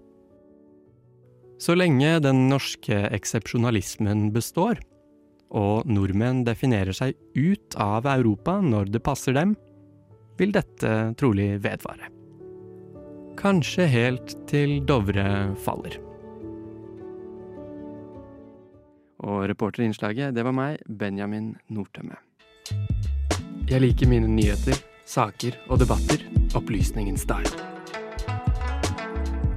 Så 1.61 1.77
lenge 1.77 2.15
den 2.25 2.47
norske 2.49 3.03
eksepsjonalismen 3.13 4.31
består, 4.33 4.81
og 5.51 5.91
nordmenn 5.91 6.45
definerer 6.47 6.95
seg 6.97 7.19
ut 7.35 7.77
av 7.77 8.07
Europa 8.09 8.61
når 8.63 8.95
det 8.95 9.03
passer 9.05 9.37
dem, 9.37 9.57
vil 10.39 10.55
dette 10.55 10.95
trolig 11.21 11.53
vedvare. 11.61 12.20
Kanskje 13.39 13.87
helt 13.87 14.35
til 14.51 14.81
Dovre 14.87 15.55
faller. 15.65 15.99
Og 19.21 19.45
reporterinnslaget, 19.51 20.35
det 20.35 20.45
var 20.45 20.55
meg, 20.57 20.81
Benjamin 20.89 21.53
Nordtømme. 21.69 22.17
Jeg 23.71 23.85
liker 23.85 24.09
mine 24.11 24.29
nyheter, 24.29 24.81
saker 25.07 25.59
og 25.69 25.83
debatter 25.83 26.25
opplysningens 26.59 27.27
dag. 27.29 27.47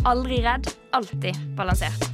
Aldri 0.05 0.41
redd, 0.43 0.67
alltid 0.91 1.39
balansert. 1.57 2.09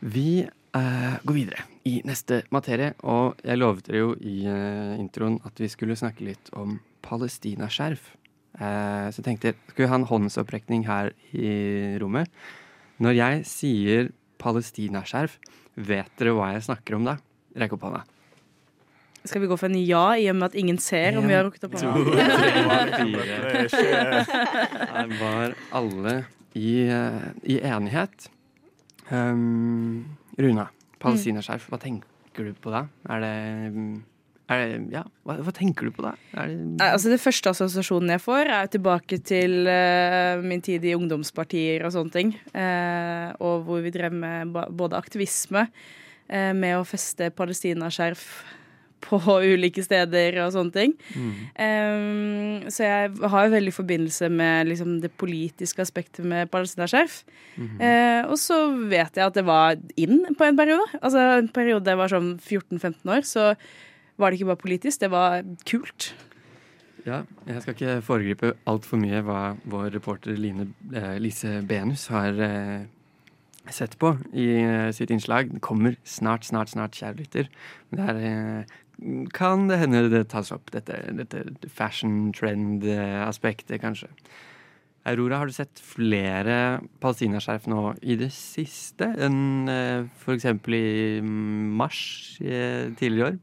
Vi 0.00 0.42
eh, 0.44 1.14
går 1.24 1.34
videre 1.34 1.64
i 1.88 2.00
neste 2.04 2.42
materie, 2.52 2.92
og 3.02 3.40
jeg 3.44 3.60
lovet 3.60 3.88
dere 3.88 4.04
jo 4.04 4.14
i 4.20 4.44
eh, 4.48 4.94
introen 5.00 5.40
at 5.48 5.60
vi 5.60 5.68
skulle 5.72 5.96
snakke 5.98 6.28
litt 6.28 6.52
om 6.56 6.78
palestinaskjerf. 7.04 8.12
Eh, 8.58 9.06
så 9.12 9.20
jeg 9.20 9.26
tenkte, 9.26 9.52
skal 9.70 9.84
vi 9.84 9.90
ha 9.92 9.98
en 10.00 10.08
håndsopprekning 10.10 10.86
her 10.88 11.12
i 11.36 11.52
rommet? 12.02 12.30
Når 13.00 13.16
jeg 13.16 13.44
sier 13.48 14.10
palestinaskjerf, 14.42 15.36
vet 15.80 16.10
dere 16.20 16.34
hva 16.36 16.50
jeg 16.56 16.66
snakker 16.66 16.98
om 16.98 17.06
da? 17.08 17.18
Rekk 17.60 17.76
opp 17.76 17.86
hånda. 17.88 18.02
Skal 19.20 19.42
vi 19.42 19.48
gå 19.50 19.56
for 19.60 19.68
en 19.68 19.76
ja, 19.84 20.16
i 20.16 20.26
og 20.32 20.36
med 20.38 20.48
at 20.48 20.56
ingen 20.56 20.78
ser 20.80 21.18
om 21.20 21.26
vi 21.28 21.34
har 21.36 21.44
rukket 21.44 21.66
opp 21.68 21.74
To, 21.76 21.90
hånda? 21.92 22.26
tre, 22.96 23.64
fire. 23.74 24.22
Her 24.80 25.10
var 25.20 25.56
alle 25.76 26.14
i, 26.56 26.70
i 27.44 27.58
enighet. 27.60 28.30
Um, 29.10 30.06
Runa, 30.40 30.68
palestinaskjerf, 31.02 31.68
hva 31.68 31.80
tenker 31.82 32.48
du 32.48 32.54
på 32.62 32.72
da? 32.72 32.86
Er 33.12 33.24
det 33.24 33.34
mm, 33.74 33.92
det, 34.50 34.78
ja, 34.94 35.04
hva, 35.26 35.36
hva 35.46 35.54
tenker 35.54 35.86
du 35.86 35.94
på 35.94 36.04
da? 36.04 36.14
Det, 36.34 36.86
altså 36.86 37.12
Det 37.12 37.20
første 37.22 37.52
assosiasjonen 37.54 38.14
jeg 38.16 38.24
får, 38.24 38.50
er 38.50 38.70
tilbake 38.72 39.20
til 39.22 39.68
uh, 39.70 40.42
min 40.42 40.62
tid 40.64 40.84
i 40.86 40.96
ungdomspartier 40.98 41.86
og 41.86 41.94
sånne 41.94 42.14
ting. 42.14 42.32
Uh, 42.54 43.30
og 43.38 43.66
hvor 43.68 43.84
vi 43.84 43.94
drev 43.94 44.14
med 44.14 44.50
både 44.50 44.98
aktivisme, 44.98 45.68
uh, 46.32 46.52
med 46.56 46.78
å 46.78 46.88
feste 46.88 47.30
palestinaskjerf 47.36 48.26
på 49.04 49.18
ulike 49.52 49.82
steder 49.84 50.38
og 50.44 50.52
sånne 50.54 50.74
ting. 50.74 50.94
Eh, 51.54 52.68
så 52.72 52.86
jeg 52.86 53.12
har 53.32 53.46
jo 53.46 53.54
veldig 53.54 53.74
forbindelse 53.74 54.30
med 54.32 54.70
liksom, 54.70 54.98
det 55.04 55.12
politiske 55.20 55.82
aspektet 55.84 56.26
med 56.28 56.50
palestinaskjerf. 56.52 57.22
Eh, 57.60 58.22
og 58.26 58.36
så 58.40 58.62
vet 58.90 59.16
jeg 59.16 59.26
at 59.26 59.36
det 59.36 59.46
var 59.48 59.78
inn 60.00 60.22
på 60.36 60.46
en 60.46 60.58
periode. 60.58 60.88
Altså 61.00 61.26
En 61.40 61.50
periode 61.52 61.90
jeg 61.90 62.00
var 62.00 62.12
sånn 62.12 62.34
14-15 62.38 63.14
år, 63.16 63.24
så 63.26 63.54
var 64.20 64.30
det 64.30 64.40
ikke 64.40 64.50
bare 64.52 64.64
politisk, 64.64 65.00
det 65.02 65.10
var 65.12 65.42
kult. 65.68 66.12
Ja, 67.06 67.22
jeg 67.48 67.62
skal 67.62 67.76
ikke 67.76 68.00
foregripe 68.04 68.52
altfor 68.68 69.00
mye 69.00 69.22
hva 69.24 69.40
vår 69.72 69.88
reporter 69.94 70.36
Line, 70.36 70.68
eh, 70.92 71.16
Lise 71.22 71.60
Benus 71.66 72.06
har 72.12 72.36
eh, 72.44 72.84
sett 73.72 73.96
på 74.00 74.12
i 74.36 74.50
eh, 74.60 74.90
sitt 74.96 75.12
innslag. 75.14 75.54
Det 75.54 75.62
kommer 75.64 75.96
snart, 76.04 76.44
snart, 76.44 76.72
snart, 76.74 76.98
kjære 76.98 77.22
lytter. 77.22 77.50
Der 77.96 78.20
eh, 78.20 78.76
kan 79.32 79.68
det 79.70 79.80
hende 79.80 80.04
det 80.12 80.26
tas 80.32 80.52
opp, 80.52 80.70
dette, 80.74 81.00
dette 81.16 81.44
fashion 81.72 82.34
trend-aspektet, 82.36 83.80
kanskje. 83.80 84.10
Aurora, 85.08 85.38
har 85.40 85.48
du 85.48 85.54
sett 85.56 85.80
flere 85.80 86.80
palestinaskjerf 87.00 87.64
nå 87.72 87.94
i 88.04 88.18
det 88.20 88.28
siste 88.36 89.08
enn 89.24 89.70
eh, 89.72 90.04
f.eks. 90.20 90.44
i 90.76 91.20
mars 91.24 92.02
eh, 92.44 92.92
tidligere 93.00 93.16
i 93.16 93.28
år? 93.30 93.38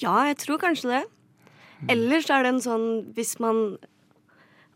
Ja, 0.00 0.26
jeg 0.28 0.38
tror 0.42 0.60
kanskje 0.62 0.92
det. 0.92 1.02
Ellers 1.88 2.28
er 2.28 2.44
det 2.44 2.54
en 2.54 2.62
sånn 2.64 2.86
hvis 3.16 3.38
man 3.40 3.78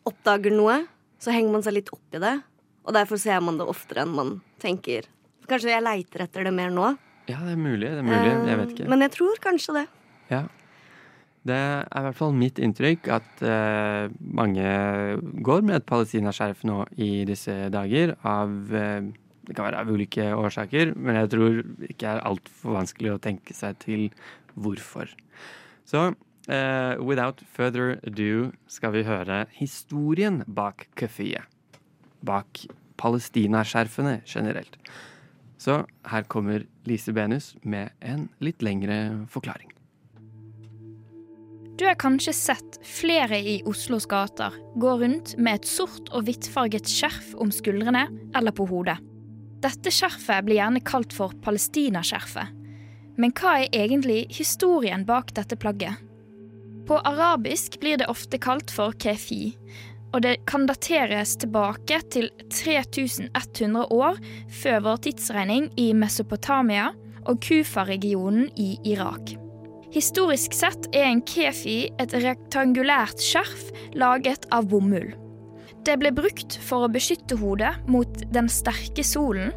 oppdager 0.09 0.53
noe, 0.55 0.85
så 1.21 1.33
henger 1.35 1.53
man 1.53 1.65
seg 1.65 1.79
litt 1.79 1.93
opp 1.93 2.17
i 2.17 2.23
det. 2.23 2.37
Og 2.85 2.97
derfor 2.97 3.21
ser 3.21 3.41
man 3.45 3.59
det 3.61 3.67
oftere 3.69 4.05
enn 4.05 4.15
man 4.17 4.35
tenker. 4.61 5.09
Kanskje 5.49 5.73
jeg 5.73 5.85
leiter 5.85 6.25
etter 6.25 6.47
det 6.49 6.53
mer 6.57 6.73
nå. 6.73 6.95
Ja, 7.29 7.39
det 7.41 7.55
er 7.55 7.61
mulig. 7.61 7.89
det 7.89 8.03
er 8.03 8.07
mulig, 8.09 8.33
Jeg 8.49 8.59
vet 8.61 8.75
ikke. 8.75 8.85
Eh, 8.85 8.91
Men 8.93 9.05
jeg 9.05 9.13
tror 9.17 9.41
kanskje 9.41 9.77
det. 9.79 9.87
Ja. 10.31 10.43
Det 11.45 11.57
er 11.57 11.85
i 11.85 12.05
hvert 12.07 12.17
fall 12.17 12.33
mitt 12.33 12.59
inntrykk 12.59 13.09
at 13.13 13.43
uh, 13.45 14.09
mange 14.17 14.65
går 15.45 15.61
med 15.61 15.77
et 15.77 15.87
palestinaskjerf 15.89 16.63
nå 16.65 16.87
i 16.97 17.27
disse 17.29 17.69
dager 17.73 18.15
av 18.25 18.49
uh, 18.73 19.05
Det 19.45 19.53
kan 19.53 19.67
være 19.67 19.83
av 19.83 19.91
ulike 19.93 20.31
årsaker, 20.33 20.95
men 20.97 21.19
jeg 21.21 21.29
tror 21.35 21.59
ikke 21.85 22.01
det 22.01 22.13
er 22.15 22.23
altfor 22.25 22.79
vanskelig 22.79 23.11
å 23.13 23.21
tenke 23.21 23.53
seg 23.53 23.77
til 23.83 24.07
hvorfor. 24.55 25.11
Så 25.85 26.13
uh, 26.13 26.95
without 27.01 27.43
further 27.55 27.99
ado 28.07 28.53
skal 28.71 28.95
vi 28.97 29.05
høre 29.07 29.45
historien 29.55 30.43
bak 30.47 30.89
kafeet. 30.97 31.45
Bak 32.25 32.65
palestinaskjerfene 33.01 34.21
generelt. 34.27 34.79
Så 35.59 35.85
her 36.11 36.27
kommer 36.29 36.65
Lise 36.85 37.13
Benus 37.17 37.55
med 37.63 37.95
en 38.05 38.29
litt 38.45 38.63
lengre 38.65 39.27
forklaring. 39.33 39.71
Du 41.75 41.83
har 41.89 41.97
kanskje 41.99 42.33
sett 42.37 42.77
flere 42.87 43.41
i 43.41 43.57
Oslos 43.67 44.05
gater 44.07 44.55
gå 44.79 44.93
rundt 45.01 45.33
med 45.41 45.59
et 45.59 45.67
sort 45.67 46.07
og 46.15 46.29
hvittfarget 46.29 46.87
skjerf 46.87 47.33
om 47.43 47.51
skuldrene 47.51 48.05
eller 48.37 48.55
på 48.55 48.69
hodet. 48.71 49.01
Dette 49.65 49.91
skjerfet 49.91 50.45
blir 50.47 50.61
gjerne 50.61 50.83
kalt 50.87 51.17
for 51.17 51.35
palestinaskjerfet. 51.43 52.64
Men 53.21 53.35
hva 53.39 53.61
er 53.63 53.75
egentlig 53.85 54.25
historien 54.35 55.05
bak 55.07 55.33
dette 55.37 55.57
plagget? 55.61 56.01
På 56.85 56.99
arabisk 57.07 57.79
blir 57.81 58.01
det 58.01 58.11
ofte 58.13 58.39
kalt 58.43 58.73
for 58.75 58.93
kefi, 59.01 59.55
og 60.15 60.23
det 60.27 60.35
kan 60.51 60.67
dateres 60.69 61.35
tilbake 61.41 62.01
til 62.15 62.29
3100 62.53 63.87
år 63.95 64.21
før 64.63 64.85
vår 64.85 65.01
tidsregning 65.09 65.71
i 65.81 65.89
Mesopotamia 65.97 66.93
og 67.25 67.41
Kufa-regionen 67.43 68.51
i 68.61 68.75
Irak. 68.93 69.35
Historisk 69.95 70.55
sett 70.59 70.89
er 70.93 71.09
en 71.09 71.23
kefi 71.23 71.85
et 72.03 72.15
rektangulært 72.25 73.23
skjerf 73.23 73.69
laget 73.95 74.49
av 74.55 74.67
bomull. 74.71 75.13
Det 75.85 75.99
ble 76.01 76.15
brukt 76.17 76.55
for 76.65 76.87
å 76.87 76.93
beskytte 76.93 77.37
hodet 77.37 77.75
mot 77.93 78.23
den 78.33 78.47
sterke 78.49 79.05
solen, 79.05 79.51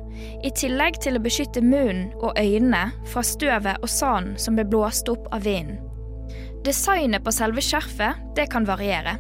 i 0.44 0.52
tillegg 0.52 1.00
til 1.04 1.16
å 1.16 1.24
beskytte 1.24 1.64
munnen 1.64 2.10
og 2.20 2.36
øynene 2.36 2.90
fra 3.08 3.24
støvet 3.24 3.80
og 3.80 3.92
sanden 3.92 4.36
som 4.42 4.58
ble 4.58 4.66
blåst 4.68 5.08
opp 5.12 5.30
av 5.32 5.46
vinden. 5.48 5.80
Designet 6.68 7.24
på 7.24 7.32
selve 7.32 7.64
skjerfet 7.64 8.20
det 8.36 8.50
kan 8.52 8.68
variere. 8.68 9.16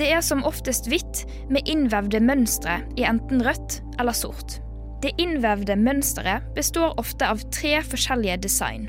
Det 0.00 0.08
er 0.12 0.22
som 0.24 0.44
oftest 0.48 0.88
hvitt 0.88 1.24
med 1.52 1.68
innvevde 1.68 2.22
mønstre 2.24 2.78
i 2.96 3.04
enten 3.08 3.44
rødt 3.44 3.82
eller 4.00 4.16
sort. 4.16 4.58
Det 5.04 5.12
innvevde 5.20 5.76
mønsteret 5.76 6.48
består 6.56 6.96
ofte 7.00 7.28
av 7.28 7.44
tre 7.52 7.76
forskjellige 7.84 8.40
design. 8.48 8.88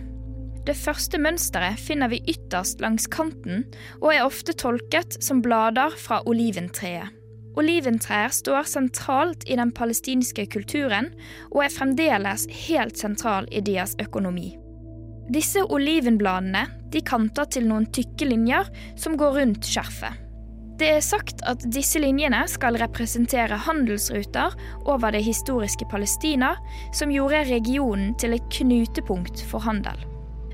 Det 0.67 0.75
første 0.75 1.19
mønsteret 1.19 1.79
finner 1.79 2.11
vi 2.11 2.23
ytterst 2.27 2.79
langs 2.83 3.07
kanten 3.11 3.65
og 4.01 4.09
er 4.13 4.25
ofte 4.25 4.55
tolket 4.55 5.19
som 5.23 5.43
blader 5.43 5.95
fra 5.99 6.23
oliventreet. 6.27 7.16
Oliventrær 7.57 8.29
står 8.35 8.67
sentralt 8.69 9.47
i 9.49 9.57
den 9.57 9.71
palestinske 9.73 10.45
kulturen 10.53 11.09
og 11.49 11.63
er 11.65 11.73
fremdeles 11.73 12.45
helt 12.67 12.99
sentral 13.01 13.49
i 13.49 13.63
deres 13.65 13.95
økonomi. 14.03 14.51
Disse 15.33 15.63
olivenbladene 15.65 16.67
de 16.93 17.01
kanter 17.03 17.49
til 17.51 17.67
noen 17.67 17.89
tykke 17.91 18.29
linjer 18.29 18.69
som 18.95 19.17
går 19.19 19.39
rundt 19.41 19.67
skjerfet. 19.67 20.23
Det 20.77 20.91
er 20.93 21.01
sagt 21.01 21.41
at 21.49 21.63
disse 21.73 21.97
linjene 21.97 22.43
skal 22.47 22.77
representere 22.77 23.57
handelsruter 23.65 24.53
over 24.85 25.15
det 25.15 25.23
historiske 25.25 25.87
Palestina, 25.89 26.53
som 26.93 27.09
gjorde 27.09 27.47
regionen 27.49 28.13
til 28.21 28.37
et 28.37 28.45
knutepunkt 28.53 29.41
for 29.49 29.65
handel. 29.65 29.97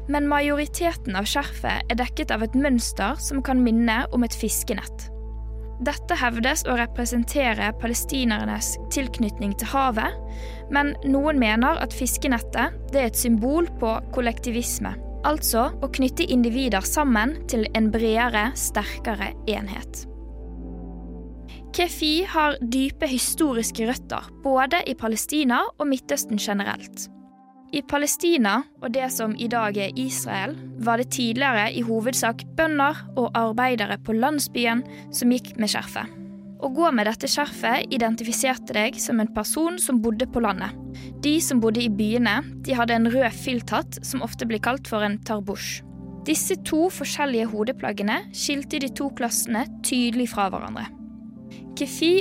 Men 0.08 0.30
majoriteten 0.32 1.20
av 1.20 1.28
skjerfet 1.28 1.92
er 1.92 2.00
dekket 2.00 2.32
av 2.32 2.48
et 2.48 2.56
mønster 2.56 3.20
som 3.20 3.44
kan 3.44 3.60
minne 3.64 4.06
om 4.16 4.24
et 4.24 4.36
fiskenett. 4.36 5.10
Dette 5.84 6.16
hevdes 6.16 6.62
å 6.70 6.78
representere 6.80 7.72
palestinernes 7.82 8.76
tilknytning 8.94 9.56
til 9.60 9.68
havet, 9.74 10.16
men 10.72 10.94
noen 11.04 11.42
mener 11.42 11.82
at 11.84 11.96
fiskenettet 11.96 12.96
er 12.96 13.10
et 13.10 13.20
symbol 13.20 13.68
på 13.82 13.98
kollektivisme. 14.16 14.94
Altså 15.28 15.70
å 15.84 15.90
knytte 15.92 16.28
individer 16.32 16.84
sammen 16.88 17.36
til 17.52 17.66
en 17.76 17.90
bredere, 17.92 18.50
sterkere 18.60 19.32
enhet. 19.52 20.06
Kefi 21.74 22.22
har 22.30 22.60
dype 22.62 23.10
historiske 23.10 23.88
røtter, 23.90 24.30
både 24.44 24.84
i 24.88 24.96
Palestina 24.96 25.64
og 25.80 25.90
Midtøsten 25.90 26.40
generelt. 26.40 27.08
I 27.74 27.82
Palestina, 27.82 28.60
og 28.84 28.92
det 28.94 29.08
som 29.10 29.32
i 29.34 29.48
dag 29.50 29.78
er 29.82 29.96
Israel, 29.98 30.54
var 30.86 31.02
det 31.02 31.10
tidligere 31.16 31.72
i 31.74 31.82
hovedsak 31.82 32.44
bønder 32.58 33.00
og 33.18 33.32
arbeidere 33.34 33.98
på 33.98 34.14
landsbyen 34.14 34.84
som 35.10 35.34
gikk 35.34 35.56
med 35.58 35.72
skjerfet. 35.74 36.12
Å 36.64 36.70
gå 36.70 36.92
med 36.94 37.10
dette 37.10 37.28
skjerfet 37.28 37.90
identifiserte 37.92 38.76
deg 38.78 39.00
som 39.02 39.18
en 39.20 39.32
person 39.34 39.80
som 39.82 40.04
bodde 40.06 40.30
på 40.30 40.44
landet. 40.46 40.70
De 41.26 41.34
som 41.42 41.60
bodde 41.64 41.82
i 41.82 41.90
byene, 41.90 42.38
de 42.64 42.78
hadde 42.78 42.94
en 42.94 43.10
rød 43.10 43.34
filthatt 43.42 43.98
som 44.06 44.22
ofte 44.24 44.46
blir 44.48 44.62
kalt 44.64 44.88
for 44.88 45.04
en 45.04 45.18
tarbush. 45.26 45.82
Disse 46.30 46.56
to 46.64 46.86
forskjellige 46.94 47.50
hodeplaggene 47.52 48.22
skilte 48.38 48.80
de 48.80 48.94
to 48.96 49.10
klassene 49.18 49.66
tydelig 49.84 50.30
fra 50.32 50.46
hverandre. 50.54 50.86
Kefi 51.76 52.14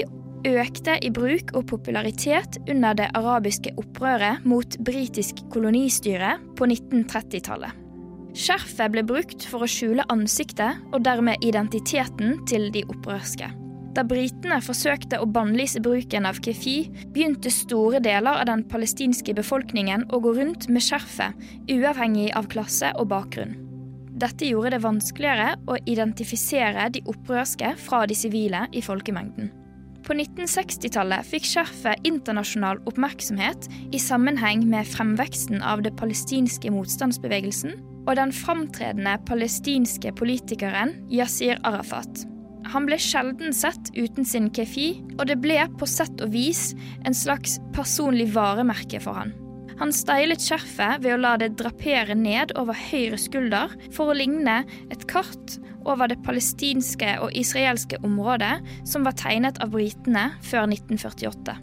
økte 0.49 0.97
i 1.05 1.11
bruk 1.15 1.53
og 1.57 1.67
popularitet 1.71 2.59
under 2.71 2.97
det 2.99 3.09
arabiske 3.19 3.75
opprøret 3.81 4.45
mot 4.49 4.77
britisk 4.85 5.45
kolonistyre 5.53 6.37
på 6.59 6.69
1930-tallet. 6.69 7.79
Skjerfet 8.33 8.93
ble 8.95 9.03
brukt 9.05 9.45
for 9.45 9.65
å 9.65 9.69
skjule 9.69 10.07
ansiktet 10.13 10.81
og 10.93 11.03
dermed 11.05 11.45
identiteten 11.45 12.39
til 12.49 12.71
de 12.73 12.85
opprørske. 12.89 13.51
Da 13.93 14.07
britene 14.09 14.57
forsøkte 14.65 15.19
å 15.21 15.29
bannlyse 15.29 15.83
bruken 15.85 16.25
av 16.25 16.39
kefi, 16.41 16.87
begynte 17.13 17.53
store 17.53 18.01
deler 18.01 18.41
av 18.41 18.49
den 18.49 18.65
palestinske 18.65 19.35
befolkningen 19.37 20.07
å 20.09 20.21
gå 20.25 20.33
rundt 20.39 20.71
med 20.73 20.85
skjerfet, 20.87 21.37
uavhengig 21.69 22.31
av 22.39 22.49
klasse 22.53 22.95
og 22.97 23.11
bakgrunn. 23.13 23.59
Dette 24.23 24.49
gjorde 24.49 24.77
det 24.77 24.85
vanskeligere 24.85 25.57
å 25.69 25.77
identifisere 25.89 26.89
de 26.95 27.03
opprørske 27.11 27.75
fra 27.85 28.07
de 28.09 28.17
sivile 28.17 28.65
i 28.73 28.81
folkemengden. 28.85 29.53
På 30.03 30.17
1960-tallet 30.17 31.27
fikk 31.29 31.47
skjerfet 31.47 32.09
internasjonal 32.09 32.81
oppmerksomhet 32.91 33.69
i 33.95 34.01
sammenheng 34.03 34.65
med 34.71 34.88
fremveksten 34.91 35.62
av 35.62 35.85
det 35.87 35.95
palestinske 36.01 36.73
motstandsbevegelsen 36.75 37.77
og 38.03 38.17
den 38.19 38.35
framtredende 38.35 39.15
palestinske 39.29 40.11
politikeren 40.19 40.97
Yasir 41.12 41.61
Arafat. 41.69 42.25
Han 42.73 42.87
ble 42.87 42.99
sjelden 43.03 43.55
sett 43.55 43.91
uten 43.95 44.27
sin 44.27 44.49
kefi, 44.55 45.03
og 45.19 45.27
det 45.31 45.38
ble 45.43 45.61
på 45.79 45.87
sett 45.91 46.23
og 46.23 46.35
vis 46.35 46.73
en 47.07 47.15
slags 47.15 47.59
personlig 47.77 48.31
varemerke 48.35 49.03
for 49.03 49.19
han. 49.19 49.35
Han 49.81 49.93
stylet 49.95 50.43
skjerfet 50.45 51.03
ved 51.05 51.17
å 51.17 51.21
la 51.23 51.37
det 51.41 51.55
drapere 51.61 52.17
ned 52.19 52.55
over 52.61 52.77
høyre 52.77 53.19
skulder 53.21 53.73
for 53.95 54.13
å 54.13 54.17
ligne 54.19 54.63
et 54.93 55.07
kart 55.11 55.59
over 55.89 56.11
det 56.11 56.21
palestinske 56.27 57.17
og 57.25 57.35
israelske 57.39 57.99
området 58.07 58.55
som 58.89 59.07
var 59.07 59.17
tegnet 59.19 59.59
av 59.65 59.73
britene 59.75 60.31
før 60.45 60.69
1948. 60.71 61.59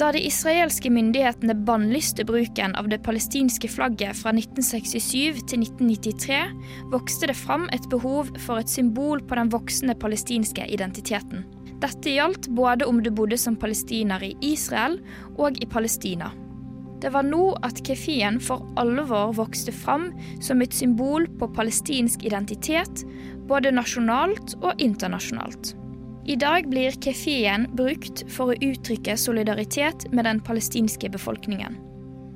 Da 0.00 0.08
de 0.14 0.22
israelske 0.24 0.90
myndighetene 0.90 1.54
bannlyste 1.68 2.24
bruken 2.26 2.72
av 2.80 2.88
det 2.88 3.02
palestinske 3.04 3.68
flagget 3.70 4.16
fra 4.18 4.32
1967 4.32 5.42
til 5.50 5.64
1993, 5.66 6.38
vokste 6.94 7.28
det 7.28 7.36
fram 7.36 7.68
et 7.76 7.86
behov 7.92 8.32
for 8.46 8.62
et 8.62 8.72
symbol 8.72 9.20
på 9.20 9.38
den 9.38 9.52
voksende 9.52 9.94
palestinske 10.00 10.64
identiteten. 10.74 11.44
Dette 11.82 12.14
gjaldt 12.14 12.48
både 12.56 12.86
om 12.88 13.02
du 13.02 13.10
bodde 13.10 13.38
som 13.38 13.58
palestiner 13.58 14.22
i 14.24 14.32
Israel 14.54 14.98
og 15.36 15.60
i 15.60 15.68
Palestina. 15.68 16.32
Det 17.02 17.10
var 17.10 17.26
nå 17.26 17.48
at 17.66 17.80
kefien 17.82 18.38
for 18.38 18.62
alvor 18.78 19.32
vokste 19.34 19.74
fram 19.74 20.12
som 20.40 20.62
et 20.62 20.74
symbol 20.76 21.26
på 21.40 21.48
palestinsk 21.56 22.22
identitet, 22.28 23.02
både 23.50 23.72
nasjonalt 23.74 24.54
og 24.62 24.78
internasjonalt. 24.78 25.74
I 26.30 26.36
dag 26.38 26.68
blir 26.70 26.94
kefien 27.02 27.66
brukt 27.74 28.22
for 28.30 28.52
å 28.52 28.58
uttrykke 28.62 29.16
solidaritet 29.18 30.06
med 30.14 30.28
den 30.28 30.38
palestinske 30.46 31.10
befolkningen. 31.10 31.74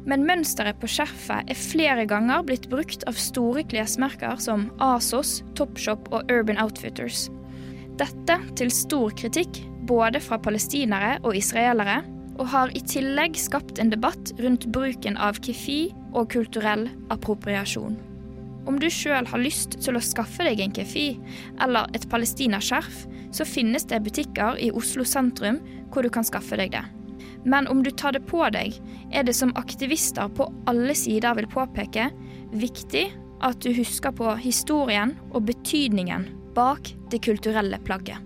Men 0.07 0.27
mønsteret 0.27 0.81
på 0.83 0.91
skjerfet 0.91 1.47
er 1.51 1.59
flere 1.59 2.07
ganger 2.11 2.43
blitt 2.47 2.67
brukt 2.71 3.07
av 3.07 3.19
store 3.19 3.63
klesmerker 3.71 4.43
som 4.43 4.69
Asos, 4.83 5.41
Topshop 5.59 6.11
og 6.11 6.31
Urban 6.31 6.59
Outfitters. 6.63 7.29
Dette 8.03 8.41
til 8.59 8.75
stor 8.75 9.15
kritikk 9.19 9.63
både 9.87 10.19
fra 10.23 10.39
palestinere 10.43 11.17
og 11.23 11.39
israelere, 11.39 12.03
og 12.37 12.49
har 12.53 12.73
i 12.77 12.83
tillegg 12.85 13.39
skapt 13.41 13.81
en 13.83 13.93
debatt 13.93 14.33
rundt 14.43 14.69
bruken 14.75 15.17
av 15.17 15.41
kefi 15.45 15.95
og 16.13 16.31
kulturell 16.35 16.87
appropriasjon. 17.13 17.97
Om 18.67 18.81
du 18.83 18.89
sjøl 18.91 19.29
har 19.31 19.43
lyst 19.43 19.79
til 19.85 19.97
å 19.97 20.03
skaffe 20.03 20.45
deg 20.47 20.61
en 20.63 20.75
kefi 20.75 21.09
eller 21.63 21.87
et 21.95 22.09
palestinaskjerf, 22.11 23.05
så 23.37 23.47
finnes 23.47 23.87
det 23.87 24.03
butikker 24.03 24.59
i 24.63 24.73
Oslo 24.75 25.07
sentrum 25.07 25.61
hvor 25.93 26.03
du 26.03 26.11
kan 26.11 26.27
skaffe 26.27 26.59
deg 26.59 26.75
det. 26.75 26.83
Men 27.47 27.69
om 27.71 27.85
du 27.87 27.93
tar 27.95 28.17
det 28.17 28.25
på 28.27 28.43
deg, 28.51 28.75
er 29.15 29.23
det 29.23 29.37
som 29.39 29.55
aktivister 29.59 30.27
på 30.35 30.49
alle 30.67 30.97
sider 30.99 31.39
vil 31.39 31.47
påpeke, 31.51 32.11
viktig 32.59 33.07
at 33.47 33.61
du 33.63 33.71
husker 33.77 34.15
på 34.17 34.35
historien 34.43 35.15
og 35.31 35.47
betydningen 35.47 36.27
bak 36.57 36.91
det 37.13 37.23
kulturelle 37.23 37.79
plagget. 37.87 38.26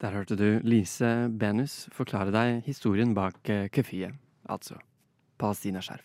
Der 0.00 0.10
hørte 0.10 0.36
du 0.36 0.60
Lise 0.64 1.28
Benus 1.38 1.88
forklare 1.92 2.32
deg 2.32 2.62
historien 2.64 3.14
bak 3.14 3.48
eh, 3.52 3.68
kefiet, 3.68 4.14
altså 4.48 4.74
palestinaskjerf. 5.38 6.00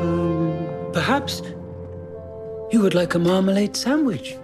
Um, 0.00 0.92
perhaps 0.94 1.42
you 2.72 2.80
would 2.80 2.94
like 2.94 3.14
a 3.14 3.18
marmalade 3.18 3.76
sandwich. 3.76 4.38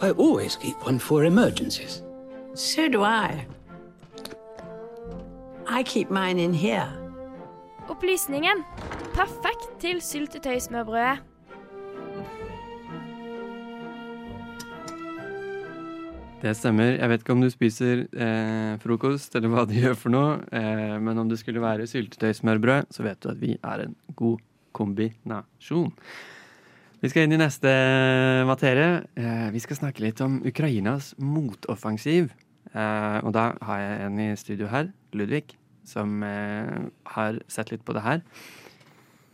I 0.00 0.10
always 0.10 0.56
keep 0.56 0.86
one 0.86 1.00
for 1.00 1.24
emergencies. 1.24 2.02
So 2.54 2.88
do 2.88 3.02
I. 3.02 3.46
I 5.66 5.82
keep 5.82 6.10
mine 6.10 6.38
in 6.38 6.54
here. 6.54 6.88
Opplysningen. 7.88 8.64
Perfekt 9.14 9.80
til 9.80 10.02
syltetøysmørbrødet. 10.02 11.35
Det 16.36 16.52
stemmer. 16.52 16.98
Jeg 16.98 17.08
vet 17.08 17.22
ikke 17.22 17.32
om 17.32 17.40
du 17.40 17.48
spiser 17.48 18.02
eh, 18.12 18.74
frokost 18.82 19.34
eller 19.38 19.48
hva 19.48 19.62
du 19.64 19.72
gjør 19.72 19.94
for 19.96 20.12
noe, 20.12 20.34
eh, 20.52 20.96
men 21.00 21.16
om 21.22 21.30
det 21.30 21.38
skulle 21.40 21.62
være 21.64 21.88
syltetøysmørbrød, 21.88 22.90
så 22.92 23.06
vet 23.06 23.22
du 23.24 23.30
at 23.32 23.40
vi 23.40 23.54
er 23.56 23.86
en 23.86 23.94
god 24.20 24.42
kombinasjon. 24.76 25.94
Vi 27.00 27.12
skal 27.12 27.24
inn 27.24 27.36
i 27.38 27.40
neste 27.40 27.72
materie. 28.48 29.06
Eh, 29.16 29.48
vi 29.54 29.64
skal 29.64 29.80
snakke 29.80 30.04
litt 30.04 30.20
om 30.24 30.42
Ukrainas 30.44 31.14
motoffensiv. 31.16 32.28
Eh, 32.74 33.18
og 33.24 33.32
da 33.36 33.48
har 33.64 33.80
jeg 33.80 33.98
en 34.04 34.22
i 34.26 34.30
studio 34.36 34.68
her, 34.68 34.92
Ludvig, 35.16 35.56
som 35.88 36.20
eh, 36.20 36.86
har 37.16 37.40
sett 37.48 37.72
litt 37.72 37.84
på 37.88 37.96
det 37.96 38.04
her. 38.04 38.24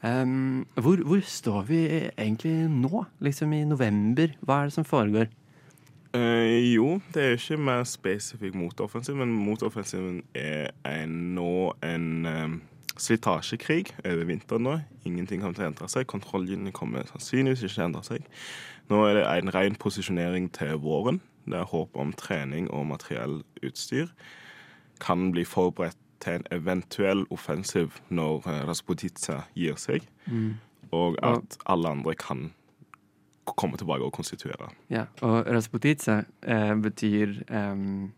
Um, 0.02 0.64
hvor, 0.74 0.98
hvor 1.06 1.20
står 1.22 1.62
vi 1.68 1.84
egentlig 2.18 2.56
nå, 2.70 3.04
liksom 3.22 3.52
i 3.54 3.62
november? 3.66 4.34
Hva 4.42 4.62
er 4.62 4.70
det 4.70 4.74
som 4.78 4.86
foregår? 4.86 5.30
Eh, 6.14 6.74
jo, 6.74 7.00
det 7.14 7.22
er 7.22 7.38
ikke 7.38 7.56
mer 7.56 7.84
spesifikk 7.88 8.54
motoffensiv, 8.58 9.16
men 9.16 9.32
motoffensiven 9.32 10.22
er 10.36 10.70
en, 10.84 11.14
nå 11.36 11.72
en 11.82 12.26
um, 12.26 12.58
slitasjekrig 13.00 13.94
over 14.04 14.24
vinteren 14.28 14.66
nå. 14.68 14.76
Ingenting 15.08 15.40
kommer 15.40 15.56
til 15.56 15.64
å 15.64 15.70
endre 15.70 15.88
seg. 15.88 16.06
Kontrolllinjene 16.12 16.74
kommer 16.76 17.08
sannsynligvis 17.08 17.64
ikke 17.64 17.74
til 17.78 17.84
å 17.84 17.88
endre 17.88 18.04
seg. 18.04 18.28
Nå 18.92 19.00
er 19.08 19.18
det 19.20 19.24
en 19.30 19.54
ren 19.54 19.78
posisjonering 19.80 20.50
til 20.52 20.76
våren. 20.84 21.22
Det 21.48 21.56
er 21.58 21.70
håp 21.72 21.96
om 21.98 22.12
trening 22.12 22.68
og 22.70 22.86
materiell 22.92 23.40
utstyr 23.64 24.12
kan 25.02 25.32
bli 25.34 25.42
forberedt 25.48 25.98
til 26.22 26.38
en 26.38 26.44
eventuell 26.54 27.24
offensiv 27.34 27.96
når 28.14 28.44
uh, 28.46 28.58
Rasputica 28.68 29.40
gir 29.58 29.74
seg, 29.80 30.06
Mm. 30.30 30.52
og 30.92 31.16
at 31.22 31.56
alle 31.66 31.88
andre 31.88 32.14
kan 32.14 32.52
komme 33.56 33.76
tilbake 33.80 34.04
og 34.06 34.12
konstituere. 34.16 34.70
Ja, 34.92 35.06
og 35.22 35.46
Rasputica 35.46 36.22
eh, 36.42 36.74
betyr 36.82 37.42
um... 37.50 38.12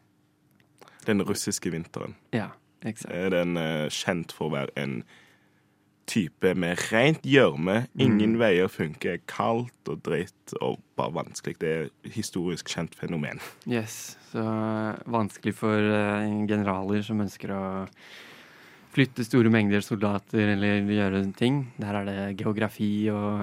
Den 1.07 1.21
russiske 1.23 1.71
vinteren. 1.73 2.15
Ja, 2.33 2.49
eksakt. 2.85 3.13
Den 3.35 3.57
Er 3.61 3.85
eh, 3.85 3.91
kjent 3.93 4.33
for 4.33 4.49
å 4.49 4.55
være 4.55 4.73
en 4.81 5.03
type 6.09 6.51
med 6.55 6.79
rent 6.93 7.23
gjørme. 7.25 7.87
Ingen 7.97 8.35
Mm. 8.35 8.41
veier 8.41 8.69
funker. 8.69 9.19
Kaldt 9.27 9.89
og 9.89 10.03
dritt 10.05 10.53
og 10.61 10.81
bare 10.97 11.15
vanskelig. 11.17 11.59
Det 11.59 11.69
er 11.69 11.87
et 11.89 12.13
historisk 12.13 12.69
kjent 12.69 12.95
fenomen. 12.95 13.41
Yes, 13.67 14.17
så 14.33 14.45
eh, 14.45 15.03
vanskelig 15.09 15.55
for 15.57 15.79
eh, 15.81 16.47
generaler 16.49 17.03
som 17.03 17.21
ønsker 17.25 17.53
å 17.57 17.65
flytte 18.95 19.25
store 19.27 19.51
mengder 19.51 19.81
soldater 19.83 20.53
eller 20.55 20.85
gjøre 20.87 21.25
ting. 21.37 21.73
Der 21.81 21.97
er 22.01 22.05
det 22.05 22.37
geografi 22.39 23.09
og, 23.11 23.41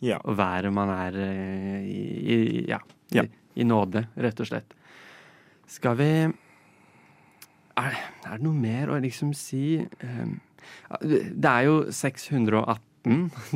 eh, 0.00 0.18
og 0.24 0.36
været 0.38 0.72
man 0.72 0.92
er 0.94 1.18
eh, 1.24 1.86
i, 1.86 2.02
i, 2.34 2.64
ja, 2.68 2.78
Ja. 3.14 3.24
I, 3.24 3.62
i 3.62 3.64
nåde, 3.64 4.04
rett 4.16 4.40
og 4.40 4.46
slett. 4.50 4.74
Skal 5.68 5.96
vi 5.98 6.10
Er, 7.78 7.94
er 8.26 8.36
det 8.36 8.42
noe 8.42 8.56
mer 8.56 8.90
å 8.90 8.98
liksom 8.98 9.32
si 9.36 9.78
um, 10.02 10.38
Det 11.00 11.50
er 11.50 11.66
jo 11.68 11.76
618 11.94 12.80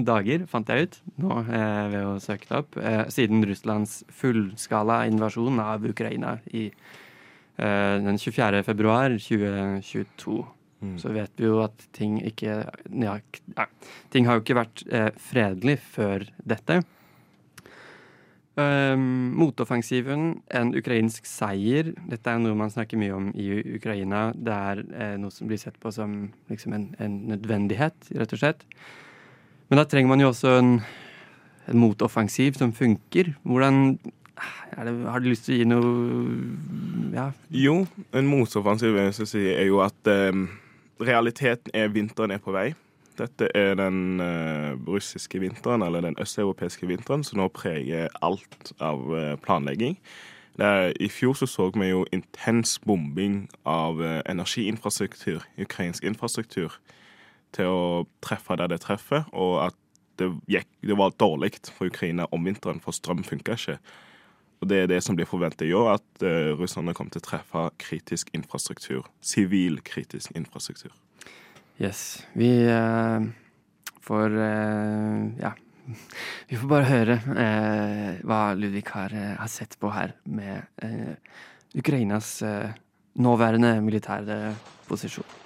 dager, 0.08 0.46
fant 0.48 0.68
jeg 0.70 0.86
ut 0.86 0.98
nå 1.20 1.40
eh, 1.42 1.86
ved 1.92 2.06
å 2.06 2.18
søke 2.22 2.48
det 2.48 2.58
opp, 2.62 2.76
eh, 2.78 3.04
siden 3.12 3.44
Russlands 3.48 4.02
fullskala 4.08 5.02
invasjon 5.10 5.60
av 5.60 5.84
Ukraina 5.84 6.36
i 6.52 6.68
eh, 6.70 7.96
den 8.06 8.18
24. 8.18 8.62
februar 8.64 9.18
2022. 9.18 10.38
Så 10.98 11.12
vet 11.14 11.30
vi 11.38 11.46
jo 11.46 11.60
at 11.62 11.84
ting 11.94 12.18
ikke 12.26 12.56
ja, 12.64 13.14
ja, 13.56 13.66
Ting 14.10 14.26
har 14.26 14.38
jo 14.38 14.44
ikke 14.44 14.58
vært 14.58 14.82
eh, 14.90 15.10
fredelig 15.20 15.78
før 15.94 16.26
dette. 16.42 16.82
Um, 18.52 19.30
motoffensiven, 19.40 20.42
en 20.52 20.74
ukrainsk 20.76 21.24
seier. 21.24 21.94
Dette 22.10 22.28
er 22.28 22.40
noe 22.42 22.56
man 22.58 22.72
snakker 22.72 23.00
mye 23.00 23.14
om 23.16 23.30
i 23.32 23.46
Ukraina. 23.78 24.26
Det 24.36 24.56
er 24.56 24.82
eh, 24.92 25.14
noe 25.20 25.32
som 25.32 25.48
blir 25.48 25.60
sett 25.60 25.78
på 25.80 25.92
som 25.94 26.26
liksom 26.52 26.74
en, 26.76 26.90
en 27.00 27.14
nødvendighet, 27.30 28.10
rett 28.18 28.34
og 28.36 28.42
slett. 28.42 28.66
Men 29.70 29.80
da 29.80 29.86
trenger 29.88 30.12
man 30.12 30.20
jo 30.20 30.28
også 30.34 30.58
en, 30.58 30.74
en 31.64 31.80
motoffensiv 31.80 32.58
som 32.60 32.74
funker. 32.76 33.32
Hvordan 33.48 33.96
det, 33.96 34.92
Har 35.08 35.20
du 35.20 35.30
lyst 35.30 35.46
til 35.46 35.54
å 35.54 35.58
gi 35.62 35.68
noe 35.70 37.12
Ja. 37.12 37.30
Jo, 37.48 37.86
en 38.12 38.28
motoffensiv 38.28 38.96
jeg 39.00 39.16
si, 39.16 39.46
er 39.48 39.70
jo 39.70 39.80
at 39.84 40.12
eh, 40.12 40.44
realiteten 41.06 41.74
er 41.74 41.92
vinteren 41.92 42.34
er 42.34 42.42
på 42.42 42.54
vei. 42.54 42.72
Dette 43.18 43.48
er 43.54 43.74
den 43.76 44.20
uh, 44.22 44.72
russiske 44.88 45.40
vinteren, 45.42 45.84
eller 45.84 46.04
den 46.04 46.16
østeuropeiske 46.20 46.88
vinteren, 46.88 47.24
som 47.24 47.42
nå 47.42 47.48
preger 47.52 48.12
alt 48.24 48.72
av 48.80 49.02
uh, 49.12 49.34
planlegging. 49.44 49.98
Det 50.56 50.68
er, 50.68 50.92
I 51.00 51.08
fjor 51.12 51.36
så, 51.36 51.48
så 51.48 51.68
vi 51.74 51.90
jo 51.90 52.06
intens 52.12 52.78
bombing 52.86 53.46
av 53.68 54.00
uh, 54.00 54.20
energiinfrastruktur, 54.28 55.44
ukrainsk 55.60 56.04
infrastruktur, 56.08 56.78
til 57.52 57.68
å 57.68 57.82
treffe 58.24 58.56
der 58.56 58.72
det 58.72 58.80
treffer, 58.84 59.26
og 59.32 59.58
at 59.68 59.76
det, 60.20 60.30
gikk, 60.48 60.68
det 60.80 60.96
var 60.96 61.12
dårlig 61.20 61.54
for 61.68 61.92
Ukraina 61.92 62.26
om 62.32 62.48
vinteren, 62.48 62.80
for 62.80 62.96
strøm 62.96 63.24
funka 63.24 63.58
ikke. 63.58 63.78
Og 64.62 64.68
det 64.70 64.78
er 64.78 64.90
det 64.92 65.00
som 65.02 65.18
blir 65.18 65.26
forventet 65.26 65.66
i 65.66 65.74
år, 65.74 65.96
at 65.96 66.22
uh, 66.22 66.54
russerne 66.54 66.94
kommer 66.94 67.10
til 67.10 67.22
å 67.22 67.26
treffe 67.26 67.64
kritisk 67.82 68.30
infrastruktur. 68.36 69.08
Sivil 69.18 69.80
kritisk 69.82 70.30
infrastruktur. 70.38 70.94
Yes. 71.82 72.22
Vi 72.38 72.52
uh, 72.70 73.26
får 74.06 74.38
uh, 74.38 75.26
ja, 75.42 75.50
vi 76.48 76.60
får 76.60 76.70
bare 76.70 76.86
høre 76.92 77.18
hva 78.22 78.40
Ludvig 78.54 78.86
har, 78.94 79.18
har 79.42 79.50
sett 79.50 79.74
på 79.82 79.90
her 79.90 80.14
med 80.30 80.86
Ukrainas 81.74 82.36
nåværende 83.18 83.74
militære 83.82 84.36
posisjon. 84.86 85.41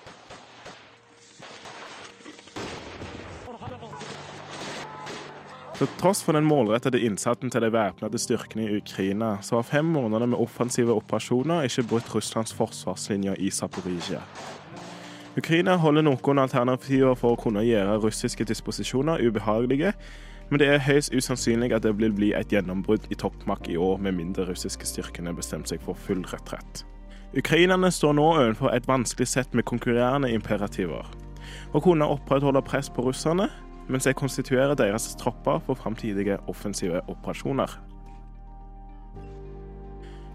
Til 5.77 5.89
tross 6.01 6.23
for 6.25 6.33
den 6.33 6.47
målrettede 6.49 7.03
innsatsen 7.05 7.51
til 7.53 7.61
de 7.61 7.69
væpnede 7.69 8.19
styrkene 8.19 8.65
i 8.65 8.77
Ukraina, 8.79 9.35
så 9.45 9.59
har 9.59 9.67
fem 9.69 9.85
måneder 9.85 10.27
med 10.27 10.39
offensive 10.39 10.95
operasjoner 10.97 11.67
ikke 11.69 11.83
brutt 11.91 12.15
Russlands 12.15 12.55
forsvarslinjer 12.57 13.35
i 13.39 13.51
Zaporizjzja. 13.51 14.23
Ukraina 15.37 15.75
holder 15.77 16.07
noen 16.07 16.41
alternativer 16.41 17.12
for 17.15 17.37
å 17.37 17.41
kunne 17.43 17.67
gjøre 17.67 17.99
russiske 18.07 18.47
disposisjoner 18.49 19.21
ubehagelige, 19.21 19.93
men 20.49 20.62
det 20.62 20.71
er 20.73 20.81
høyst 20.87 21.12
usannsynlig 21.12 21.75
at 21.77 21.85
det 21.85 21.93
vil 22.01 22.17
bli 22.17 22.33
et 22.33 22.57
gjennombrudd 22.57 23.11
i 23.12 23.21
toppmakt 23.21 23.69
i 23.69 23.77
år, 23.77 24.01
med 24.01 24.17
mindre 24.17 24.49
russiske 24.49 24.89
styrkene 24.89 25.37
bestemmer 25.37 25.69
seg 25.69 25.85
for 25.85 25.99
full 26.07 26.25
retrett. 26.33 26.87
Ukrainerne 27.37 27.93
står 27.93 28.17
nå 28.17 28.31
overfor 28.33 28.73
et 28.73 28.89
vanskelig 28.89 29.29
sett 29.29 29.53
med 29.53 29.69
konkurrerende 29.69 30.33
imperativer. 30.33 31.05
Å 31.77 31.85
kunne 31.85 32.09
opprettholde 32.17 32.65
press 32.65 32.89
på 32.89 33.05
russerne 33.05 33.51
mens 33.88 34.05
de 34.05 34.14
konstituerer 34.14 34.75
deres 34.75 35.14
tropper 35.20 35.61
for 35.66 35.75
framtidige 35.75 36.38
offensive 36.46 37.01
operasjoner. 37.09 37.79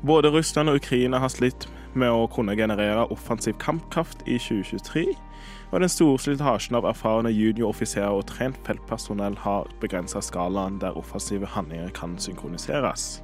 Både 0.05 0.31
Russland 0.33 0.69
og 0.69 0.75
Ukraina 0.81 1.19
har 1.21 1.29
slitt 1.29 1.67
med 1.93 2.09
å 2.09 2.27
kunne 2.31 2.55
generere 2.55 3.03
offensiv 3.13 3.57
kampkraft 3.61 4.23
i 4.25 4.39
2023, 4.41 5.03
og 5.71 5.83
den 5.83 5.91
store 5.91 6.19
slitasjen 6.19 6.77
av 6.79 6.87
erfarne 6.89 7.31
junioroffiserer 7.31 8.15
og 8.17 8.25
trent 8.31 8.57
feltpersonell 8.65 9.37
har 9.43 9.69
begrensa 9.83 10.21
skalaen 10.23 10.79
der 10.81 10.97
offensive 10.97 11.49
handlinger 11.53 11.93
kan 11.95 12.17
synkroniseres. 12.19 13.21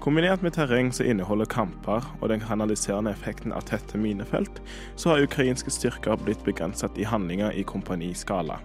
Kombinert 0.00 0.40
med 0.40 0.54
terreng 0.56 0.88
som 0.96 1.04
inneholder 1.10 1.50
kamper 1.50 2.06
og 2.22 2.30
den 2.32 2.40
kanaliserende 2.40 3.12
effekten 3.12 3.52
av 3.52 3.66
tette 3.68 3.98
minefelt, 4.00 4.62
så 4.96 5.12
har 5.12 5.26
ukrainske 5.26 5.72
styrker 5.74 6.16
blitt 6.24 6.44
begrenset 6.46 6.96
i 6.96 7.04
handlinger 7.04 7.52
i 7.52 7.66
kompaniskala. 7.68 8.56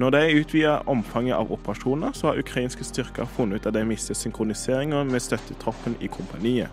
Når 0.00 0.10
de 0.10 0.20
utvider 0.40 0.88
omfanget 0.88 1.36
av 1.36 1.50
operasjoner, 1.52 2.12
så 2.16 2.30
har 2.30 2.38
ukrainske 2.40 2.84
styrker 2.88 3.26
funnet 3.28 3.60
ut 3.60 3.66
at 3.68 3.74
de 3.76 3.82
mister 3.84 4.16
synkroniseringa 4.16 5.02
med 5.04 5.20
støttetroppen 5.20 5.98
i 6.00 6.08
kompaniet. 6.08 6.72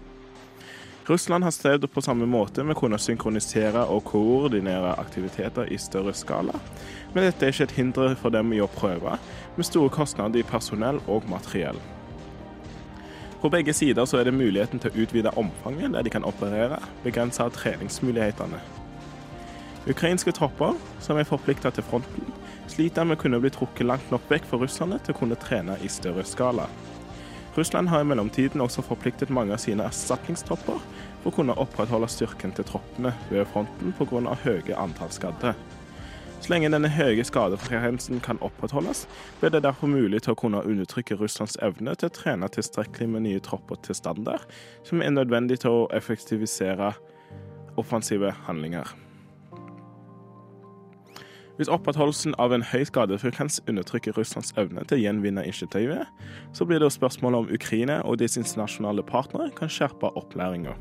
Russland 1.10 1.44
har 1.44 1.52
strevd 1.52 1.90
på 1.92 2.04
samme 2.04 2.24
måte 2.28 2.64
med 2.64 2.78
å 2.78 2.80
kunne 2.80 3.00
synkronisere 3.00 3.84
og 3.92 4.06
koordinere 4.08 4.94
aktiviteter 5.04 5.68
i 5.72 5.80
større 5.80 6.16
skala, 6.16 6.56
men 7.12 7.28
dette 7.28 7.44
er 7.44 7.52
ikke 7.52 7.68
et 7.68 7.76
hinder 7.82 8.16
for 8.16 8.32
dem 8.32 8.56
i 8.56 8.64
å 8.64 8.72
prøve, 8.72 9.20
med 9.60 9.68
store 9.68 9.92
kostnader 9.92 10.40
i 10.40 10.48
personell 10.48 11.04
og 11.12 11.28
materiell. 11.28 11.84
På 13.42 13.52
begge 13.52 13.76
sider 13.76 14.08
så 14.08 14.22
er 14.22 14.30
det 14.30 14.38
muligheten 14.40 14.80
til 14.80 14.94
å 14.94 15.04
utvide 15.04 15.36
omfanget 15.36 16.00
der 16.00 16.08
de 16.08 16.16
kan 16.16 16.28
operere, 16.28 16.80
begrense 17.04 17.52
treningsmulighetene. 17.60 18.64
Ukrainske 19.88 20.32
tropper 20.36 20.80
som 21.04 21.20
er 21.20 21.28
forplikta 21.28 21.76
til 21.76 21.84
fronten, 21.88 22.32
sliter 22.72 23.08
med 23.08 23.18
å 23.18 23.22
kunne 23.22 23.40
bli 23.44 23.52
trukket 23.54 23.88
langt 23.88 24.12
nok 24.12 24.28
vekk 24.32 24.46
fra 24.50 24.60
russerne 24.62 25.00
til 25.04 25.16
å 25.16 25.20
kunne 25.22 25.40
trene 25.40 25.78
i 25.84 25.90
større 25.92 26.26
skala. 26.28 26.68
Russland 27.58 27.90
har 27.90 28.04
i 28.04 28.06
mellomtiden 28.06 28.62
også 28.62 28.84
forpliktet 28.86 29.32
mange 29.34 29.56
av 29.56 29.62
sine 29.64 29.88
erstatningstropper 29.90 30.78
for 31.24 31.32
å 31.32 31.34
kunne 31.34 31.56
opprettholde 31.58 32.10
styrken 32.14 32.54
til 32.54 32.68
troppene 32.70 33.16
ved 33.32 33.48
fronten 33.50 33.96
pga. 33.98 34.36
høye 34.44 34.78
antall 34.78 35.10
skadde. 35.10 35.56
Så 36.38 36.54
lenge 36.54 36.70
denne 36.70 36.92
høye 36.94 37.24
skadefrekvensen 37.26 38.22
kan 38.22 38.38
opprettholdes, 38.46 39.08
blir 39.40 39.50
det 39.50 39.64
derfor 39.66 39.90
mulig 39.90 40.22
til 40.22 40.36
å 40.36 40.38
kunne 40.38 40.62
undertrykke 40.62 41.18
Russlands 41.18 41.58
evne 41.66 41.96
til 41.96 42.12
å 42.12 42.14
trene 42.14 42.50
tilstrekkelig 42.54 43.10
med 43.10 43.26
nye 43.26 43.42
tropper 43.42 43.82
til 43.82 43.98
standard, 43.98 44.46
som 44.86 45.02
er 45.02 45.16
nødvendig 45.18 45.64
til 45.66 45.82
å 45.82 45.90
effektivisere 45.98 46.94
offensive 47.78 48.36
handlinger. 48.46 49.07
Hvis 51.58 51.72
opprettholdelsen 51.74 52.36
av 52.38 52.54
en 52.54 52.62
høy 52.62 52.84
skadefrekvens 52.86 53.64
undertrykker 53.66 54.14
Russlands 54.14 54.54
evne 54.62 54.84
til 54.86 55.00
å 55.00 55.02
gjenvinne 55.02 55.42
initiativet, 55.42 56.06
så 56.54 56.68
blir 56.70 56.84
det 56.84 56.92
spørsmål 56.94 57.40
om 57.40 57.48
Ukraina 57.50 58.04
og 58.06 58.20
deres 58.22 58.38
internasjonale 58.38 59.02
partnere 59.04 59.50
kan 59.58 59.72
skjerpe 59.74 60.12
opplæringa. 60.22 60.76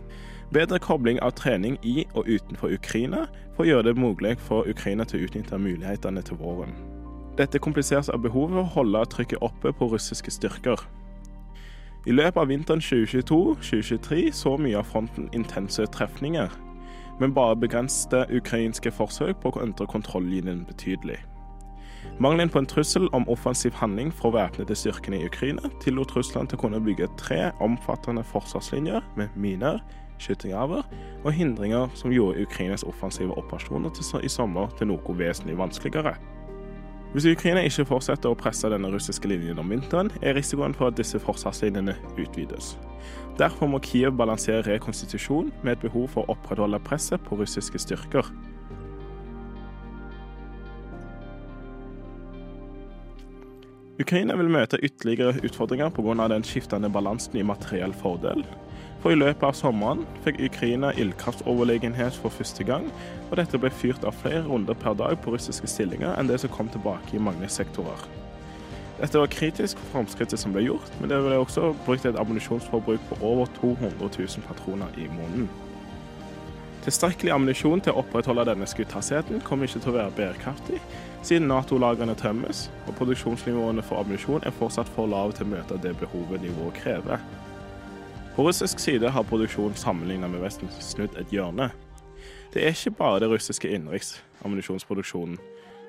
Bedre 0.53 0.79
kobling 0.79 1.17
av 1.25 1.33
trening 1.41 1.79
i 1.83 2.05
og 2.13 2.29
utenfor 2.29 2.77
Ukraina 2.77 3.25
for 3.57 3.65
å 3.65 3.71
gjøre 3.71 3.89
det 3.89 3.97
mulig 3.97 4.37
for 4.45 4.69
Ukraina 4.69 5.09
til 5.09 5.23
å 5.23 5.31
utnytte 5.31 5.59
mulighetene 5.59 6.23
til 6.23 6.37
våren. 6.45 6.77
Dette 7.41 7.61
kompliseres 7.61 8.13
av 8.13 8.21
behovet 8.25 8.59
for 8.59 8.67
å 8.67 8.75
holde 8.77 9.07
trykket 9.17 9.43
oppe 9.45 9.73
på 9.73 9.89
russiske 9.95 10.31
styrker. 10.31 10.85
I 12.07 12.13
løpet 12.13 12.39
av 12.39 12.53
vinteren 12.53 12.85
2022-2023 12.85 14.29
så 14.37 14.55
mye 14.61 14.77
av 14.79 14.93
fronten 14.93 15.33
intense 15.33 15.89
trefninger 15.97 16.53
men 17.21 17.35
bare 17.35 17.57
begrensede 17.57 18.27
ukrainske 18.37 18.93
forsøk 18.93 19.41
på 19.43 19.53
å 19.55 19.65
endre 19.65 19.89
kontrolllinjen 19.91 20.65
betydelig. 20.69 21.19
Mangelen 22.19 22.49
på 22.49 22.59
en 22.59 22.67
trussel 22.67 23.09
om 23.13 23.27
offensiv 23.29 23.75
handling 23.77 24.13
fra 24.15 24.31
væpnede 24.33 24.75
styrkene 24.79 25.19
i 25.21 25.27
Ukraina 25.27 25.69
tillot 25.83 26.15
Russland 26.17 26.49
til 26.49 26.57
å 26.57 26.63
kunne 26.65 26.81
bygge 26.81 27.11
tre 27.21 27.51
omfattende 27.61 28.25
forsvarslinjer 28.25 29.05
med 29.21 29.35
miner, 29.37 29.83
skyttergraver 30.23 30.87
og 31.25 31.33
hindringer 31.33 31.91
som 31.95 32.15
gjorde 32.15 32.47
Ukrainas 32.47 32.87
offensive 32.89 33.37
operasjoner 33.37 33.93
i 34.25 34.33
sommer 34.33 34.73
til 34.79 34.89
noe 34.93 35.19
vesentlig 35.19 35.59
vanskeligere. 35.59 36.17
Hvis 37.13 37.29
Ukraina 37.31 37.63
ikke 37.65 37.87
fortsetter 37.89 38.33
å 38.33 38.37
presse 38.37 38.69
denne 38.69 38.91
russiske 38.93 39.29
linjen 39.29 39.61
om 39.61 39.71
vinteren, 39.73 40.11
er 40.23 40.35
risikoen 40.37 40.75
for 40.77 40.91
at 40.91 40.99
disse 40.99 41.21
forsvarslinjene 41.23 41.95
utvides. 42.17 42.75
Derfor 43.39 43.69
må 43.69 43.79
Kiev 43.85 44.15
balansere 44.17 44.63
rekonstitusjon 44.65 45.51
med 45.63 45.77
et 45.77 45.83
behov 45.85 46.09
for 46.09 46.25
å 46.25 46.33
opprettholde 46.33 46.81
presset 46.81 47.21
på 47.27 47.37
russiske 47.37 47.79
styrker. 47.83 48.31
Ukraina 54.01 54.37
vil 54.37 54.49
møte 54.53 54.81
ytterligere 54.85 55.41
utfordringer 55.45 55.89
pga. 55.89 56.29
den 56.29 56.45
skiftende 56.45 56.91
balansen 56.91 57.37
i 57.37 57.43
materiell 57.43 57.95
fordel. 57.95 58.45
For 59.01 59.13
i 59.13 59.17
løpet 59.17 59.43
av 59.43 59.53
sommeren 59.53 60.07
fikk 60.25 60.41
Ukraina 60.41 60.93
ildkraftoverlegenhet 60.93 62.17
for 62.17 62.29
første 62.29 62.65
gang, 62.65 62.91
og 63.31 63.37
dette 63.37 63.59
ble 63.59 63.71
fyrt 63.71 64.05
av 64.05 64.13
flere 64.13 64.45
runder 64.49 64.75
per 64.75 64.95
dag 64.95 65.21
på 65.21 65.33
russiske 65.33 65.67
stillinger 65.67 66.17
enn 66.17 66.29
det 66.29 66.41
som 66.41 66.51
kom 66.51 66.69
tilbake 66.69 67.17
i 67.17 67.23
mange 67.23 67.49
sektorer. 67.49 68.26
Dette 68.97 69.21
var 69.21 69.29
kritisk 69.29 69.77
for 69.79 69.93
framskrittet 69.93 70.41
som 70.41 70.55
ble 70.55 70.63
gjort, 70.65 70.93
men 71.01 71.11
det 71.13 71.19
ble 71.21 71.37
også 71.37 71.75
brukt 71.85 72.07
et 72.09 72.17
ammunisjonsforbruk 72.17 73.03
på 73.11 73.19
over 73.21 73.51
200 73.61 73.93
000 74.01 74.45
patroner 74.49 74.93
i 74.97 75.05
måneden. 75.13 75.51
Tilstrekkelig 76.87 77.33
ammunisjon 77.35 77.83
til 77.83 77.93
å 77.93 78.01
opprettholde 78.01 78.47
denne 78.47 78.69
skutthastheten 78.71 79.41
kommer 79.45 79.67
ikke 79.67 79.83
til 79.83 79.91
å 79.91 79.97
være 79.99 80.15
bærekraftig, 80.17 80.81
siden 81.27 81.51
Nato-lagrene 81.51 82.15
tømmes, 82.17 82.69
og 82.87 82.95
produksjonsnivåene 83.01 83.83
for 83.85 84.01
ammunisjon 84.01 84.47
er 84.47 84.55
fortsatt 84.55 84.89
for 84.95 85.11
lave 85.11 85.35
til 85.35 85.49
å 85.49 85.53
møte 85.57 85.81
det 85.83 85.97
behovet 86.01 86.47
nivået 86.47 86.79
krever. 86.79 87.27
På 88.37 88.47
russisk 88.47 88.81
side 88.81 89.11
har 89.11 89.27
produksjonen 89.29 89.77
sammenlignet 89.77 90.31
med 90.31 90.45
Vesten 90.45 90.71
snudd 90.79 91.19
et 91.19 91.35
hjørne. 91.35 91.69
Det 92.55 92.63
er 92.65 92.73
ikke 92.73 92.95
bare 92.97 93.21
det 93.21 93.33
russiske 93.35 93.69
innenriksammunisjonsproduksjonen 93.69 95.37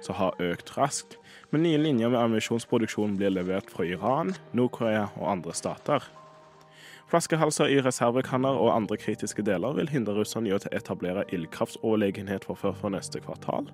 som 0.04 0.18
har 0.18 0.36
økt 0.44 0.74
raskt, 0.76 1.20
men 1.52 1.64
nye 1.64 1.80
linjer 1.80 2.12
med 2.12 2.20
ammunisjonsproduksjon 2.20 3.16
blir 3.20 3.32
levert 3.32 3.72
fra 3.72 3.86
Iran, 3.88 4.34
Nord-Korea 4.58 5.08
og 5.16 5.32
andre 5.32 5.56
stater. 5.56 6.04
Flaskehalser 7.08 7.72
i 7.72 7.80
reservekanner 7.80 8.60
og 8.60 8.74
andre 8.74 8.98
kritiske 9.00 9.46
deler 9.48 9.78
vil 9.78 9.88
hindre 9.88 10.18
russerne 10.18 10.50
i 10.50 10.56
å 10.56 10.60
etablere 10.76 11.24
ildkraftsoverlegenhet 11.32 12.48
for 12.50 12.60
før 12.60 12.76
for 12.76 12.92
neste 12.92 13.22
kvartal. 13.24 13.70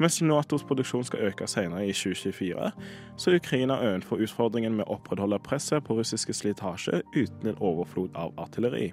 Mens 0.00 0.22
Natos 0.24 0.64
produksjon 0.64 1.04
skal 1.04 1.28
øke 1.28 1.46
senere 1.46 1.84
i 1.84 1.92
2024, 1.92 2.70
så 3.16 3.30
er 3.30 3.36
Ukraina 3.36 3.76
ovenfor 3.76 4.22
utfordringen 4.24 4.78
med 4.78 4.88
å 4.88 4.96
opprettholde 4.96 5.38
presset 5.44 5.84
på 5.84 5.98
russiske 5.98 6.32
slitasje 6.32 7.02
uten 7.12 7.52
en 7.52 7.60
overflod 7.60 8.16
av 8.16 8.32
artilleri. 8.40 8.88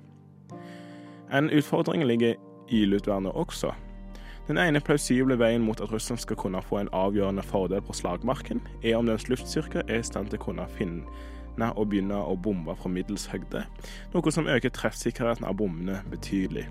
En 1.31 1.47
utfordring 1.49 2.03
ligger 2.03 2.35
i 2.67 2.83
luftvernet 2.85 3.31
også. 3.31 3.71
Den 4.49 4.57
ene 4.57 4.79
plausible 4.81 5.35
veien 5.37 5.61
mot 5.61 5.77
at 5.77 5.91
Russland 5.93 6.23
skal 6.23 6.37
kunne 6.41 6.61
få 6.65 6.79
en 6.79 6.87
avgjørende 6.97 7.43
fordel 7.45 7.83
på 7.85 7.93
slagmarken, 7.93 8.63
er 8.81 8.95
om 8.97 9.05
dens 9.05 9.27
luftstyrke 9.29 9.83
er 9.85 9.99
i 10.01 10.07
stand 10.07 10.31
til 10.31 10.41
å 10.41 10.45
kunne 10.47 10.65
finne 10.73 11.67
og 11.75 11.89
begynne 11.91 12.15
å 12.15 12.37
bombe 12.39 12.73
fra 12.79 12.89
middels 12.89 13.27
høyde, 13.29 13.65
noe 14.13 14.31
som 14.31 14.47
øker 14.47 14.71
treffsikkerheten 14.73 15.45
av 15.45 15.57
bommene 15.59 15.99
betydelig. 16.09 16.65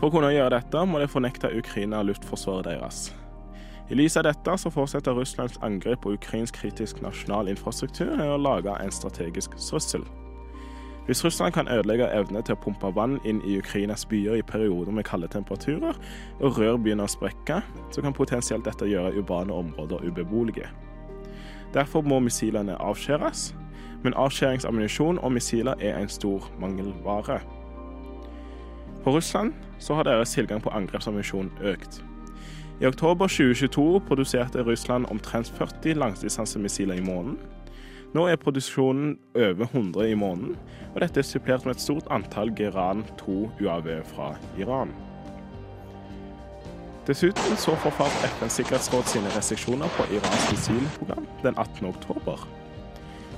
For 0.00 0.08
å 0.08 0.12
kunne 0.12 0.32
gjøre 0.34 0.58
dette 0.58 0.84
må 0.84 1.00
de 1.00 1.08
fornekte 1.08 1.52
Ukraina 1.56 2.02
luftforsvaret 2.04 2.68
deres. 2.68 3.12
I 3.88 3.96
lys 3.96 4.18
av 4.20 4.26
dette 4.28 4.56
så 4.60 4.70
fortsetter 4.74 5.16
Russlands 5.16 5.56
angrep 5.64 6.02
på 6.04 6.16
ukrainsk 6.18 6.58
kritisk 6.60 7.00
nasjonal 7.04 7.48
infrastruktur 7.48 8.12
å 8.26 8.36
lage 8.40 8.74
en 8.76 8.92
strategisk 8.92 9.56
trussel. 9.56 10.04
Hvis 11.10 11.24
Russland 11.24 11.52
kan 11.52 11.68
ødelegge 11.68 12.06
evne 12.14 12.38
til 12.46 12.54
å 12.54 12.58
pumpe 12.62 12.86
vann 12.94 13.16
inn 13.26 13.40
i 13.42 13.56
Ukrainas 13.58 14.04
byer 14.06 14.36
i 14.38 14.44
perioder 14.46 14.94
med 14.94 15.08
kalde 15.08 15.26
temperaturer, 15.26 15.96
og 16.38 16.58
rør 16.58 16.76
begynner 16.78 17.08
å 17.08 17.10
sprekke, 17.10 17.56
så 17.90 18.04
kan 18.04 18.14
potensielt 18.14 18.62
dette 18.62 18.86
gjøre 18.86 19.16
urbane 19.18 19.50
områder 19.50 20.06
ubeboelige. 20.06 20.68
Derfor 21.74 22.06
må 22.06 22.20
missilene 22.22 22.78
avskjæres, 22.78 23.56
men 24.04 24.14
avskjæringsammunisjon 24.14 25.18
og 25.18 25.32
missiler 25.34 25.82
er 25.82 25.98
en 25.98 26.08
stor 26.08 26.46
mangelvare. 26.62 27.40
For 29.02 29.18
Russland 29.18 29.50
så 29.82 29.98
har 29.98 30.06
deres 30.06 30.30
tilgang 30.30 30.62
på 30.62 30.70
angrepsammunisjon 30.70 31.50
økt. 31.74 32.04
I 32.80 32.86
oktober 32.86 33.26
2022 33.26 34.04
produserte 34.06 34.62
Russland 34.62 35.10
omtrent 35.10 35.50
40 35.58 35.98
langdistansemissiler 35.98 37.02
i 37.02 37.02
måneden. 37.02 37.40
Nå 38.10 38.24
er 38.26 38.40
produksjonen 38.42 39.12
over 39.38 39.68
100 39.68 40.08
i 40.10 40.14
måneden, 40.18 40.56
og 40.94 41.00
dette 41.04 41.20
er 41.22 41.26
supplert 41.26 41.62
med 41.66 41.76
et 41.76 41.82
stort 41.84 42.08
antall 42.10 42.50
Geran 42.58 43.04
2 43.20 43.36
UAV 43.62 43.90
fra 44.10 44.32
Iran. 44.58 44.90
Dessuten 47.06 47.56
så 47.56 47.76
forfalt 47.78 48.24
FNs 48.38 48.58
sikkerhetsråd 48.58 49.06
sine 49.12 49.30
restriksjoner 49.36 49.92
på 49.94 50.08
Irans 50.14 50.48
missilprogram 50.50 51.28
den 51.44 51.54
18. 51.54 51.86
oktober. 51.88 52.42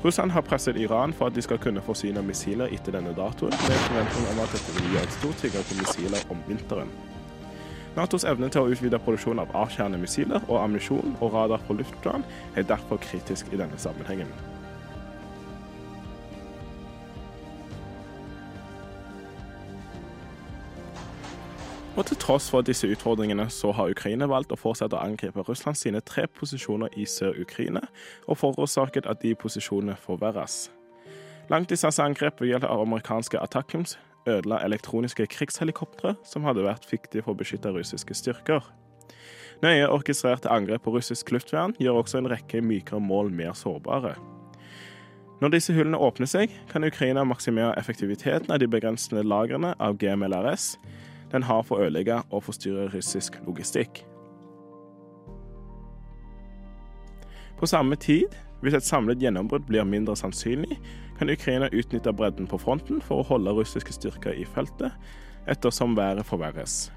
Russland 0.05 0.33
har 0.33 0.41
presset 0.41 0.77
Iran 0.77 1.13
for 1.13 1.29
at 1.29 1.37
de 1.37 1.45
skal 1.45 1.61
kunne 1.63 1.85
forsyne 1.85 2.23
missiler 2.27 2.73
etter 2.73 2.97
denne 2.97 3.13
datoen, 3.17 3.53
med 3.53 3.85
forventning 3.87 4.31
om 4.33 4.41
at 4.43 4.57
dette 4.57 4.77
vil 4.79 4.89
gi 4.89 5.03
en 5.03 5.15
stor 5.19 5.37
tilgang 5.43 5.69
på 5.69 5.79
missiler 5.83 6.25
om 6.33 6.41
vinteren. 6.49 6.91
Natos 7.93 8.25
evne 8.25 8.49
til 8.49 8.65
å 8.65 8.73
utvide 8.73 9.01
produksjonen 9.05 9.45
av 9.45 9.53
avkjernede 9.67 10.01
missiler 10.01 10.41
og 10.49 10.63
ammunisjon 10.63 11.13
og 11.21 11.37
radar 11.37 11.61
på 11.69 11.77
luftplan 11.77 12.25
er 12.57 12.65
derfor 12.73 13.01
kritisk 13.05 13.53
i 13.53 13.61
denne 13.61 13.79
sammenhengen. 13.79 14.33
Og 21.93 22.07
til 22.09 22.17
tross 22.17 22.47
for 22.49 22.65
disse 22.65 22.89
utfordringene, 22.89 23.51
så 23.53 23.69
har 23.77 23.91
Ukraina 23.93 24.25
valgt 24.25 24.53
å 24.55 24.57
fortsette 24.57 24.97
å 24.97 25.03
angripe 25.05 25.43
Russland 25.45 25.77
sine 25.77 26.01
tre 26.01 26.25
posisjoner 26.25 26.95
i 26.97 27.05
Sør-Ukraina, 27.05 27.83
og 28.25 28.39
forårsaket 28.41 29.05
at 29.11 29.21
de 29.21 29.35
posisjonene 29.37 29.99
forverres. 30.01 30.71
Langdistanseangrep 31.53 32.41
ved 32.41 32.49
hjelp 32.49 32.65
av 32.65 32.87
amerikanske 32.87 33.37
attackums 33.37 33.99
ødela 34.25 34.63
elektroniske 34.65 35.27
krigshelikoptre 35.35 36.15
som 36.25 36.49
hadde 36.49 36.65
vært 36.65 36.89
viktige 36.89 37.27
for 37.27 37.35
å 37.35 37.41
beskytte 37.43 37.75
russiske 37.77 38.17
styrker. 38.17 38.65
Nøye 39.61 39.91
orkestrerte 39.93 40.49
angrep 40.49 40.87
på 40.87 40.97
russisk 40.97 41.29
luftvern 41.35 41.77
gjør 41.83 42.01
også 42.01 42.23
en 42.23 42.33
rekke 42.33 42.65
mykere 42.65 43.05
mål 43.05 43.29
mer 43.37 43.53
sårbare. 43.59 44.17
Når 45.45 45.59
disse 45.59 45.77
hullene 45.77 46.01
åpner 46.01 46.31
seg, 46.31 46.57
kan 46.73 46.89
Ukraina 46.89 47.27
maksimere 47.27 47.77
effektiviteten 47.77 48.49
av 48.55 48.63
de 48.63 48.71
begrensende 48.71 49.27
lagrene 49.27 49.77
av 49.83 50.01
GMLRS 50.01 50.77
den 51.33 51.43
har 51.49 51.63
for 51.67 51.79
å 51.81 51.87
ødelegge 51.87 52.21
og 52.31 52.45
forstyrre 52.47 52.89
russisk 52.93 53.41
logistikk. 53.47 54.05
På 57.59 57.67
samme 57.67 57.97
tid, 57.97 58.35
hvis 58.63 58.75
et 58.75 58.87
samlet 58.87 59.23
gjennombrudd 59.23 59.67
blir 59.67 59.85
mindre 59.87 60.17
sannsynlig, 60.19 60.79
kan 61.19 61.31
Ukraina 61.31 61.69
utnytte 61.73 62.13
bredden 62.13 62.49
på 62.51 62.59
fronten 62.59 63.03
for 63.03 63.23
å 63.23 63.29
holde 63.29 63.55
russiske 63.55 63.95
styrker 63.95 64.35
i 64.35 64.45
feltet, 64.45 64.91
ettersom 65.47 65.97
været 65.97 66.27
forverres. 66.27 66.93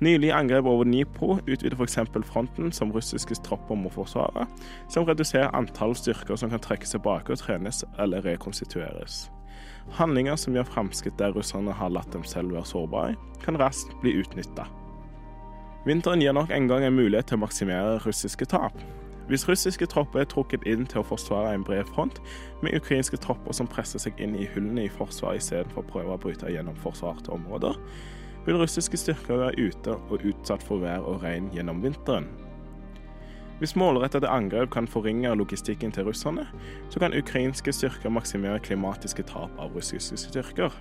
Nylig 0.00 0.30
angrep 0.32 0.64
over 0.64 0.84
Dnipro 0.84 1.34
utvider 1.44 1.76
f.eks. 1.76 1.98
fronten 2.24 2.72
som 2.72 2.92
russiske 2.92 3.36
tropper 3.44 3.76
må 3.76 3.92
forsvare, 3.92 4.46
som 4.88 5.04
reduserer 5.04 5.52
antall 5.56 5.92
styrker 5.96 6.36
som 6.40 6.50
kan 6.50 6.60
trekkes 6.64 6.96
tilbake 6.96 7.32
og 7.32 7.38
trenes 7.38 7.84
eller 7.98 8.24
rekonstitueres. 8.24 9.26
Handlinger 9.98 10.36
som 10.38 10.54
gjør 10.54 10.68
framskritt 10.68 11.18
der 11.18 11.34
russerne 11.34 11.74
har 11.74 11.92
latt 11.92 12.12
dem 12.14 12.24
selv 12.26 12.54
være 12.54 12.68
sårbare, 12.68 13.16
kan 13.44 13.58
raskt 13.60 13.96
bli 14.02 14.14
utnytta. 14.20 14.66
Vinteren 15.86 16.20
gir 16.20 16.34
nok 16.36 16.50
en 16.52 16.68
gang 16.68 16.84
en 16.84 16.96
mulighet 16.96 17.30
til 17.30 17.38
å 17.38 17.44
maksimere 17.46 18.00
russiske 18.04 18.46
tap. 18.52 18.76
Hvis 19.30 19.46
russiske 19.48 19.86
tropper 19.86 20.24
er 20.24 20.28
trukket 20.28 20.66
inn 20.68 20.84
til 20.90 21.00
å 21.00 21.06
forsvare 21.06 21.54
en 21.54 21.64
bred 21.64 21.88
front, 21.94 22.18
med 22.60 22.74
ukrainske 22.76 23.16
tropper 23.22 23.54
som 23.56 23.68
presser 23.70 24.02
seg 24.02 24.18
inn 24.20 24.34
i 24.34 24.48
hullene 24.54 24.84
i 24.88 24.92
forsvaret 24.92 25.40
istedenfor 25.40 25.84
å 25.84 25.90
prøve 25.92 26.16
å 26.16 26.20
bryte 26.20 26.50
gjennom 26.50 26.76
forsvarte 26.82 27.32
områder, 27.32 27.78
vil 28.46 28.58
russiske 28.60 28.98
styrker 28.98 29.38
være 29.40 29.68
ute 29.70 29.96
og 30.10 30.24
utsatt 30.26 30.64
for 30.66 30.82
vær 30.82 31.06
og 31.06 31.22
regn 31.24 31.48
gjennom 31.54 31.82
vinteren. 31.84 32.26
Hvis 33.60 33.76
målrettede 33.76 34.28
angrep 34.28 34.70
kan 34.72 34.88
forringe 34.88 35.34
logistikken 35.36 35.92
til 35.92 36.06
russerne, 36.08 36.46
så 36.88 36.98
kan 36.98 37.12
ukrainske 37.12 37.72
styrker 37.72 38.08
maksimere 38.08 38.58
klimatiske 38.64 39.22
tap 39.28 39.52
av 39.60 39.76
russiske 39.76 40.16
styrker. 40.16 40.72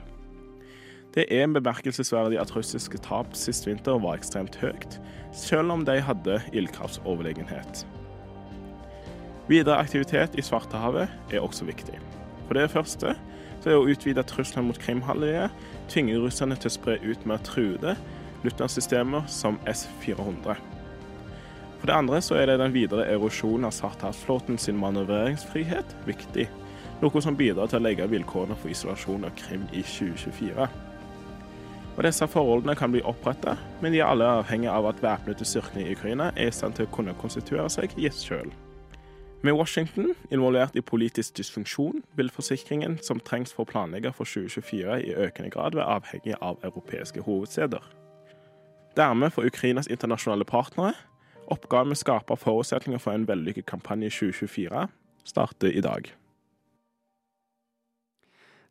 Det 1.16 1.26
er 1.28 1.50
bemerkelsesverdig 1.52 2.40
at 2.40 2.56
russiske 2.56 3.02
tap 3.04 3.36
sist 3.36 3.68
vinter 3.68 4.00
var 4.00 4.16
ekstremt 4.16 4.56
høyt, 4.62 5.00
selv 5.36 5.76
om 5.76 5.84
de 5.84 5.98
hadde 6.00 6.40
ildkraftsoverlegenhet. 6.54 7.84
Videre 9.50 9.82
aktivitet 9.82 10.40
i 10.40 10.46
Svartehavet 10.46 11.10
er 11.34 11.44
også 11.44 11.68
viktig. 11.68 12.00
For 12.48 12.56
det 12.56 12.70
første 12.72 13.18
så 13.60 13.74
er 13.74 13.76
å 13.76 13.88
utvide 13.92 14.24
trusselen 14.24 14.70
mot 14.70 14.80
Krimhalvøya 14.80 15.50
tvinger 15.92 16.24
russerne 16.24 16.56
til 16.56 16.72
å 16.72 16.78
spre 16.78 17.00
ut 17.04 17.28
mer 17.28 17.44
truede 17.44 17.98
lufthavnsystemer 18.46 19.28
som 19.28 19.60
S-400. 19.68 20.69
For 21.80 21.88
det 21.88 21.96
andre 21.96 22.20
så 22.22 22.36
er 22.36 22.50
det 22.50 22.60
den 22.60 22.76
videre 22.76 23.08
erosjonen 23.08 23.70
av 23.70 23.76
Svartehavsflåten 23.76 24.60
sin 24.60 24.78
manøvreringsfrihet 24.80 25.96
viktig, 26.08 26.50
noe 27.00 27.24
som 27.24 27.38
bidrar 27.40 27.72
til 27.72 27.80
å 27.80 27.86
legge 27.88 28.10
vilkårene 28.12 28.58
for 28.60 28.72
isolasjon 28.72 29.28
av 29.28 29.36
Krim 29.40 29.64
i 29.72 29.84
2024. 29.84 30.68
Og 31.96 32.06
Disse 32.08 32.28
forholdene 32.32 32.76
kan 32.80 32.92
bli 32.92 33.04
oppretta, 33.04 33.58
men 33.84 33.96
de 33.96 34.00
er 34.00 34.08
alle 34.08 34.28
avhengig 34.40 34.70
av 34.72 34.88
at 34.92 35.02
væpnede 35.04 35.48
styrker 35.48 35.82
i 35.84 35.94
Ukraina 35.96 36.30
er 36.36 36.52
i 36.52 36.56
stand 36.56 36.76
til 36.76 36.88
å 36.88 36.92
kunne 36.96 37.16
konstituere 37.20 37.68
seg 37.72 37.96
i 38.00 38.12
sjøl. 38.12 38.52
Med 39.44 39.56
Washington 39.56 40.14
involvert 40.32 40.76
i 40.76 40.84
politisk 40.84 41.38
dysfunksjon, 41.40 42.02
vil 42.20 42.32
forsikringen 42.32 42.98
som 43.04 43.22
trengs 43.24 43.54
for 43.56 43.64
å 43.64 43.72
planlegge 43.72 44.12
for 44.16 44.28
2024 44.28 44.98
i 45.08 45.14
økende 45.16 45.52
grad 45.54 45.80
være 45.80 45.96
avhengig 45.96 46.36
av 46.44 46.60
europeiske 46.68 47.24
hovedsteder. 47.24 47.84
Dermed 49.00 49.32
får 49.32 49.48
Ukrainas 49.48 49.88
internasjonale 49.88 50.48
partnere 50.48 50.96
oppgaven 51.54 51.92
med 51.92 51.98
å 51.98 52.04
skape 52.04 52.38
forutsetninger 52.40 53.02
for 53.02 53.16
en 53.16 53.28
vellykket 53.30 53.68
kampanje 53.70 54.10
i 54.10 54.16
2024 54.16 54.88
starter 55.30 55.76
i 55.76 55.84
dag. 55.86 56.10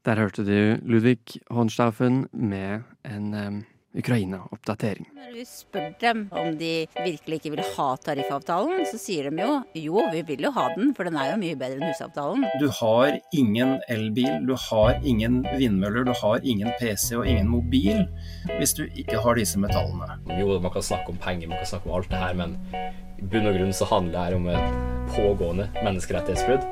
Der 0.07 0.21
hørte 0.21 0.45
du 0.47 0.79
Ludvig 0.88 1.41
Hornstaufen 1.51 2.29
med 2.33 2.87
en 3.05 3.35
um, 3.35 3.64
Ukraina-oppdatering. 3.96 5.07
Når 5.16 5.33
vi 5.33 5.44
spør 5.48 5.94
dem 6.01 6.27
om 6.37 6.59
de 6.61 6.72
virkelig 6.92 7.38
ikke 7.38 7.53
vil 7.55 7.62
ha 7.77 7.87
tariffavtalen, 8.05 8.85
så 8.90 9.01
sier 9.01 9.31
de 9.31 9.40
jo 9.40 9.55
jo, 9.81 10.03
vi 10.12 10.20
vil 10.29 10.44
jo 10.44 10.53
ha 10.53 10.66
den, 10.74 10.92
for 10.96 11.09
den 11.09 11.16
er 11.16 11.33
jo 11.33 11.38
mye 11.40 11.57
bedre 11.59 11.81
enn 11.81 11.88
husavtalen. 11.88 12.44
Du 12.61 12.68
har 12.81 13.16
ingen 13.33 13.79
elbil, 13.88 14.44
du 14.48 14.55
har 14.68 15.01
ingen 15.01 15.40
vindmøller, 15.57 16.05
du 16.05 16.12
har 16.20 16.44
ingen 16.44 16.70
PC 16.81 17.16
og 17.16 17.27
ingen 17.27 17.48
mobil 17.48 18.05
hvis 18.59 18.77
du 18.77 18.85
ikke 18.88 19.22
har 19.24 19.40
disse 19.40 19.61
metallene. 19.61 20.20
Jo, 20.37 20.59
man 20.61 20.74
kan 20.74 20.85
snakke 20.85 21.14
om 21.14 21.20
penger, 21.24 21.48
man 21.48 21.62
kan 21.62 21.72
snakke 21.72 21.88
om 21.88 21.98
alt 21.98 22.12
det 22.12 22.22
her, 22.22 22.37
men 22.37 22.59
i 23.18 23.24
bunn 23.24 23.48
og 23.51 23.57
grunn 23.57 23.74
så 23.74 23.88
handler 23.88 24.12
det 24.14 24.27
her 24.27 24.37
om 24.37 24.48
et 24.53 25.14
pågående 25.16 25.70
menneskerettighetsbrudd. 25.81 26.68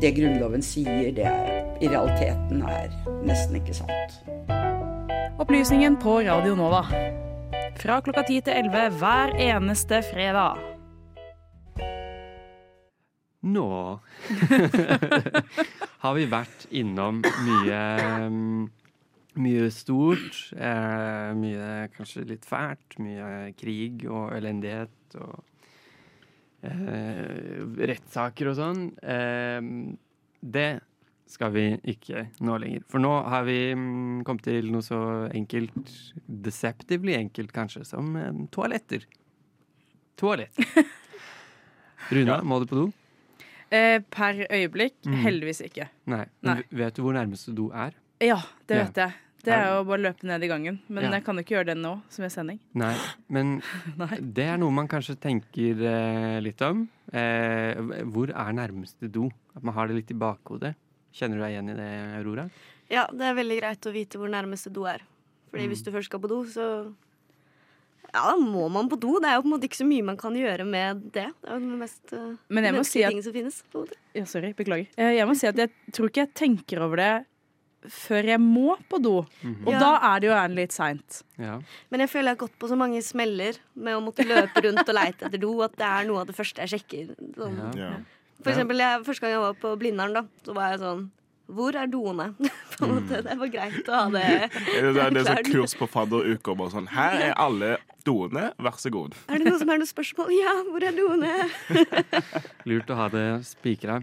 Det 0.00 0.12
Grunnloven 0.16 0.64
sier, 0.64 1.12
det 1.16 1.28
er, 1.28 1.60
i 1.80 1.92
realiteten 1.92 2.64
er 2.64 2.88
nesten 3.28 3.60
ikke 3.60 3.76
sant. 3.76 4.55
Opplysningen 5.46 5.96
på 5.96 6.20
Radio 6.20 6.56
Nova. 6.58 6.80
Fra 7.78 8.00
klokka 8.02 8.24
10 8.26 8.40
til 8.48 8.56
11 8.66 8.96
hver 8.98 9.30
eneste 9.38 10.00
fredag. 10.02 10.58
Nå 13.46 13.66
har 16.02 16.16
vi 16.16 16.24
vært 16.32 16.66
innom 16.74 17.20
mye 17.22 17.78
mye 19.38 19.70
stort. 19.70 20.40
Eh, 20.58 21.30
mye 21.38 21.70
kanskje 21.94 22.26
litt 22.32 22.50
fælt. 22.50 22.98
Mye 23.06 23.54
krig 23.54 24.02
og 24.10 24.34
elendighet 24.34 25.14
og 25.22 25.38
eh, 26.66 27.62
rettssaker 27.92 28.50
og 28.50 28.58
sånn. 28.58 28.84
Eh, 28.98 29.62
det 30.42 30.68
skal 31.26 31.50
vi 31.52 31.64
ikke 31.90 32.26
nå 32.46 32.56
lenger. 32.62 32.84
For 32.88 33.02
nå 33.02 33.10
har 33.28 33.44
vi 33.48 33.56
mm, 33.74 34.22
kommet 34.26 34.44
til 34.46 34.68
noe 34.72 34.84
så 34.86 34.98
enkelt, 35.34 35.74
deceptively 36.28 37.16
enkelt 37.18 37.52
kanskje, 37.56 37.84
som 37.88 38.14
eh, 38.20 38.32
toaletter. 38.54 39.06
Toalett. 40.16 40.54
Runa, 42.12 42.38
må 42.46 42.60
du 42.62 42.66
på 42.70 42.78
do? 42.78 42.86
Eh, 43.74 43.98
per 44.14 44.44
øyeblikk 44.46 44.94
Mm. 45.06 45.16
heldigvis 45.24 45.60
ikke. 45.66 45.88
Nei. 46.06 46.24
Nei. 46.46 46.60
Vet 46.70 46.94
du 46.96 47.02
hvor 47.02 47.12
nærmeste 47.16 47.54
do 47.54 47.70
er? 47.74 47.92
Ja, 48.22 48.38
det 48.68 48.76
Ja. 48.76 48.84
vet 48.84 48.94
jeg. 48.96 49.12
Det 49.46 49.52
er 49.54 49.76
jo 49.76 49.84
bare 49.84 49.98
å 49.98 50.02
løpe 50.02 50.24
ned 50.26 50.42
i 50.42 50.48
gangen. 50.48 50.80
Men 50.88 51.04
Ja. 51.04 51.10
jeg 51.12 51.24
kan 51.24 51.36
jo 51.36 51.42
ikke 51.42 51.54
gjøre 51.54 51.66
det 51.66 51.76
nå 51.78 52.02
som 52.08 52.24
er 52.24 52.28
sending. 52.30 52.58
Nei, 52.74 52.94
men 53.28 53.60
det 54.34 54.44
er 54.44 54.56
noe 54.58 54.70
man 54.72 54.88
kanskje 54.88 55.14
tenker 55.20 55.82
eh, 55.82 56.40
litt 56.40 56.60
om. 56.62 56.88
Eh, 57.12 57.74
hvor 58.06 58.30
er 58.30 58.52
nærmeste 58.52 59.10
do? 59.10 59.30
At 59.54 59.62
man 59.62 59.74
har 59.74 59.86
det 59.88 59.96
litt 59.96 60.10
i 60.10 60.14
bakhodet. 60.14 60.74
Kjenner 61.16 61.38
du 61.40 61.42
deg 61.46 61.54
igjen 61.54 61.70
i 61.72 61.76
det, 61.78 61.90
Aurora? 62.20 62.48
Ja, 62.92 63.06
det 63.10 63.24
er 63.30 63.34
veldig 63.38 63.58
greit 63.62 63.88
å 63.88 63.92
vite 63.94 64.18
hvor 64.20 64.28
nærmeste 64.30 64.70
do 64.72 64.84
er. 64.86 65.00
Fordi 65.50 65.64
Mm. 65.64 65.70
hvis 65.72 65.82
du 65.84 65.90
først 65.90 66.10
skal 66.10 66.20
på 66.20 66.28
do, 66.28 66.44
så 66.44 66.66
Ja, 68.14 68.30
da 68.30 68.36
må 68.38 68.70
man 68.70 68.88
på 68.88 68.96
do. 69.00 69.18
Det 69.20 69.28
er 69.28 69.34
jo 69.36 69.42
på 69.42 69.48
en 69.50 69.54
måte 69.58 69.66
ikke 69.68 69.80
så 69.82 69.86
mye 69.86 70.04
man 70.04 70.16
kan 70.16 70.32
gjøre 70.38 70.64
med 70.64 71.00
det. 71.12 71.26
Det 71.42 71.50
er 71.50 71.54
jo 71.58 71.58
den 71.58 71.78
mest 71.80 72.12
uh, 72.14 72.36
Men 72.48 72.64
jeg 72.64 72.74
må 72.74 72.84
si 72.86 73.02
at- 73.04 73.22
som 73.24 73.32
finnes. 73.34 73.62
På 73.72 73.80
en 73.82 73.86
måte. 73.88 73.96
Ja, 74.14 74.24
sorry, 74.24 74.52
beklager. 74.54 74.86
Eh, 74.96 75.16
Jeg 75.16 75.26
må 75.26 75.34
si 75.36 75.46
at 75.46 75.56
jeg 75.56 75.70
tror 75.92 76.08
ikke 76.08 76.22
jeg 76.24 76.34
tenker 76.34 76.80
over 76.80 76.96
det 76.96 77.26
før 77.90 78.24
jeg 78.24 78.40
må 78.40 78.76
på 78.88 79.02
do. 79.02 79.18
Og 79.66 79.72
Ja. 79.72 79.78
da 79.78 79.90
er 80.16 80.20
det 80.20 80.28
jo 80.28 80.34
gjerne 80.34 80.54
litt 80.54 80.72
seint. 80.72 81.22
Men 81.36 82.00
jeg 82.00 82.08
føler 82.08 82.30
jeg 82.30 82.38
har 82.38 82.46
gått 82.46 82.58
på 82.58 82.68
så 82.68 82.76
mange 82.78 83.02
smeller 83.02 83.58
med 83.74 83.94
å 83.94 84.02
måtte 84.02 84.24
løpe 84.24 84.62
rundt 84.64 84.88
og 84.88 84.94
leite 84.94 85.26
etter 85.26 85.38
do, 85.40 85.60
at 85.62 85.76
det 85.76 85.84
er 85.86 86.04
noe 86.06 86.20
av 86.20 86.26
det 86.28 86.36
første 86.36 86.62
jeg 86.66 86.80
sjekker. 86.80 87.16
Sånn. 87.36 87.76
Ja. 87.76 87.90
For 88.42 88.52
eksempel, 88.52 88.80
jeg, 88.82 89.04
første 89.06 89.24
gang 89.24 89.36
jeg 89.36 89.44
var 89.44 89.60
på 89.60 89.74
Blindern, 89.80 90.16
da, 90.16 90.24
så 90.44 90.56
var 90.56 90.74
jeg 90.74 90.82
sånn 90.84 91.04
Hvor 91.56 91.76
er 91.78 91.90
doene? 91.90 92.30
på 92.76 92.86
en 92.86 92.94
måte, 92.98 93.22
Det 93.24 93.36
var 93.40 93.52
greit 93.52 93.90
å 93.90 94.00
ha 94.00 94.06
det 94.12 94.24
Det 94.52 94.80
er, 94.92 95.12
det 95.14 95.22
er 95.22 95.28
sånn 95.30 95.52
kurs 95.52 95.76
på 95.78 95.88
fadderuka 95.90 96.56
og 96.56 96.72
sånn 96.74 96.90
Her 96.92 97.20
er 97.30 97.36
alle 97.40 97.76
doene, 98.06 98.52
vær 98.62 98.76
så 98.78 98.90
god. 98.94 99.16
Er 99.26 99.40
det 99.42 99.48
noen 99.48 99.58
som 99.58 99.70
har 99.72 99.80
noen 99.80 99.90
spørsmål? 99.90 100.28
Ja, 100.36 100.52
hvor 100.68 100.84
er 100.86 100.94
doene? 100.94 101.32
Lurt 102.70 102.92
å 102.94 102.98
ha 103.00 103.08
det 103.10 103.24
spikra. 103.48 103.96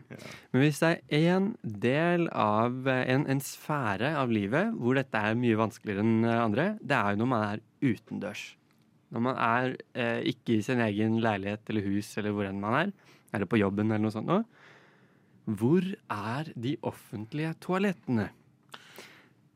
Men 0.51 0.63
hvis 0.65 0.81
det 0.81 0.89
er 0.89 1.29
én 1.35 1.45
del 1.63 2.27
av 2.35 2.89
en, 2.91 3.23
en 3.31 3.43
sfære 3.43 4.11
av 4.19 4.33
livet 4.33 4.73
hvor 4.75 4.99
dette 4.99 5.21
er 5.23 5.39
mye 5.39 5.55
vanskeligere 5.61 6.03
enn 6.03 6.27
andre, 6.33 6.67
det 6.83 6.97
er 6.97 7.15
jo 7.15 7.21
når 7.23 7.31
man 7.31 7.45
er 7.47 7.63
utendørs. 7.79 8.43
Når 9.13 9.25
man 9.29 9.39
er 9.39 9.75
eh, 9.95 10.19
ikke 10.33 10.57
i 10.57 10.63
sin 10.65 10.81
egen 10.83 11.19
leilighet 11.23 11.69
eller 11.69 11.87
hus 11.87 12.11
eller 12.19 12.35
hvor 12.35 12.49
enn 12.49 12.59
man 12.59 12.79
er, 12.81 12.93
eller 13.33 13.49
på 13.49 13.57
jobben 13.59 13.91
eller 13.91 14.03
noe 14.05 14.13
sånt 14.13 14.29
noe. 14.29 14.43
Hvor 15.45 15.83
er 16.13 16.51
de 16.55 16.75
offentlige 16.87 17.53
toalettene? 17.63 18.29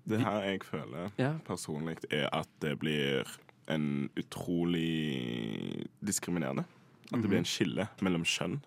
Det 0.07 0.21
her 0.23 0.41
jeg 0.47 0.63
føler 0.63 1.11
Ja. 1.19 1.33
personlig, 1.45 1.97
er 2.11 2.29
at 2.33 2.47
det 2.61 2.77
blir 2.79 3.27
en 3.67 4.09
utrolig 4.15 5.87
diskriminerende. 6.05 6.63
At 7.13 7.21
det 7.21 7.29
blir 7.29 7.39
en 7.39 7.47
skille 7.47 7.87
mellom 8.01 8.23
kjønn. 8.23 8.61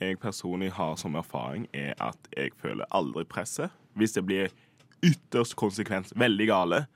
Jeg 0.00 0.18
personlig 0.18 0.70
har 0.72 0.96
som 0.96 1.14
erfaring 1.14 1.66
er 1.74 1.94
at 2.00 2.28
jeg 2.36 2.52
føler 2.56 2.86
aldri 2.90 3.24
presset. 3.24 3.70
Hvis 3.94 4.12
det 4.14 4.24
blir 4.26 4.50
ytterst 5.02 5.56
konsekvens 5.56 6.12
veldig 6.16 6.46
gale, 6.46 6.86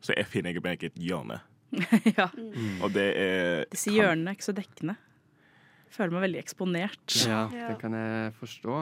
så 0.00 0.14
jeg 0.16 0.26
finner 0.26 0.52
jeg 0.52 0.62
meg 0.64 0.82
et 0.84 0.94
hjørne. 1.00 1.40
ja. 2.18 2.28
Og 2.82 2.92
det 2.94 3.06
er 3.18 3.64
Disse 3.72 3.90
hjørnene 3.90 4.30
er 4.30 4.36
ikke 4.36 4.48
så 4.50 4.56
dekkende. 4.56 4.96
Føler 5.94 6.16
meg 6.16 6.24
veldig 6.26 6.40
eksponert. 6.42 7.18
Ja, 7.28 7.44
det 7.52 7.76
kan 7.80 7.94
jeg 7.94 8.32
forstå. 8.40 8.78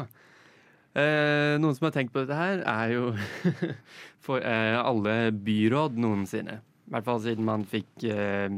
Eh, 0.93 1.55
noen 1.61 1.77
som 1.77 1.87
har 1.89 1.95
tenkt 1.95 2.13
på 2.13 2.23
dette 2.23 2.37
her, 2.37 2.63
er 2.69 2.93
jo 2.93 3.13
for 4.27 4.45
eh, 4.45 4.79
alle 4.81 5.33
byråd 5.33 5.97
noensinne. 6.01 6.59
I 6.61 6.93
hvert 6.93 7.07
fall 7.09 7.23
siden 7.25 7.47
man 7.49 7.65
fikk 7.69 8.05
eh, 8.09 8.49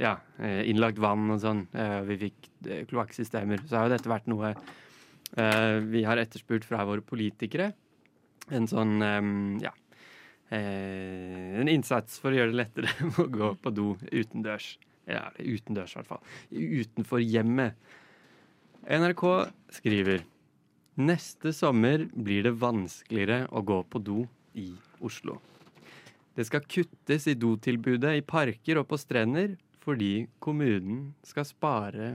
ja, 0.00 0.16
eh, 0.42 0.62
innlagt 0.70 0.98
vann 1.02 1.28
og 1.34 1.42
sånn. 1.42 1.64
Eh, 1.74 2.00
vi 2.08 2.18
fikk 2.26 2.50
eh, 2.66 2.82
kloakksystemer. 2.90 3.62
Så 3.68 3.78
har 3.78 3.88
jo 3.88 3.94
dette 3.94 4.10
vært 4.10 4.30
noe 4.30 4.50
eh, 4.54 5.78
vi 5.86 6.02
har 6.06 6.18
etterspurt 6.22 6.66
fra 6.66 6.82
våre 6.88 7.04
politikere. 7.06 7.70
En 8.54 8.66
sånn 8.70 8.98
eh, 9.02 9.22
ja. 9.66 9.74
Eh, 10.54 11.60
en 11.62 11.70
innsats 11.70 12.18
for 12.20 12.34
å 12.34 12.38
gjøre 12.40 12.52
det 12.52 12.60
lettere 12.64 12.90
å 13.22 13.28
gå 13.30 13.54
på 13.62 13.74
do 13.74 13.92
utendørs. 14.10 14.74
Ja, 15.10 15.28
utendørs 15.38 15.94
i 15.94 16.00
hvert 16.00 16.10
fall. 16.12 16.22
Utenfor 16.50 17.22
hjemmet. 17.22 17.76
NRK 18.84 19.24
skriver 19.72 20.24
Neste 20.94 21.50
sommer 21.56 22.04
blir 22.14 22.44
det 22.46 22.54
vanskeligere 22.60 23.48
å 23.50 23.64
gå 23.66 23.80
på 23.90 23.98
do 23.98 24.20
i 24.54 24.68
Oslo. 25.02 25.40
Det 26.34 26.46
skal 26.46 26.66
kuttes 26.70 27.26
i 27.30 27.34
dotilbudet 27.38 28.12
i 28.18 28.22
parker 28.26 28.78
og 28.78 28.86
på 28.90 28.98
strender 29.00 29.56
fordi 29.84 30.28
kommunen 30.42 31.12
skal 31.26 31.46
spare 31.48 32.12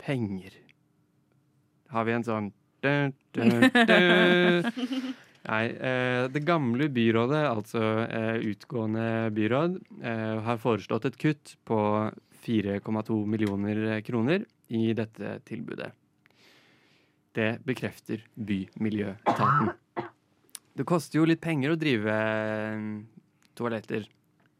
penger. 0.00 0.52
Har 1.88 2.04
vi 2.04 2.14
en 2.14 2.26
sånn 2.26 2.50
dø, 2.84 3.08
dø, 3.34 3.48
dø. 3.88 4.04
Nei, 5.48 5.64
eh, 5.72 6.26
det 6.28 6.44
gamle 6.44 6.90
byrådet, 6.92 7.40
altså 7.48 7.82
eh, 8.04 8.36
utgående 8.50 9.30
byråd, 9.32 9.78
eh, 10.04 10.34
har 10.44 10.60
foreslått 10.60 11.08
et 11.08 11.16
kutt 11.20 11.54
på 11.68 11.78
4,2 12.48 13.20
millioner 13.28 14.00
kroner 14.06 14.44
i 14.72 14.92
dette 14.96 15.38
tilbudet. 15.48 15.92
Det 17.36 17.58
bekrefter 17.64 18.24
Bymiljøetaten. 18.34 19.72
Det 20.78 20.86
koster 20.86 21.20
jo 21.20 21.26
litt 21.28 21.42
penger 21.42 21.74
å 21.74 21.78
drive 21.78 22.14
eh, 22.14 22.82
toaletter. 23.58 24.06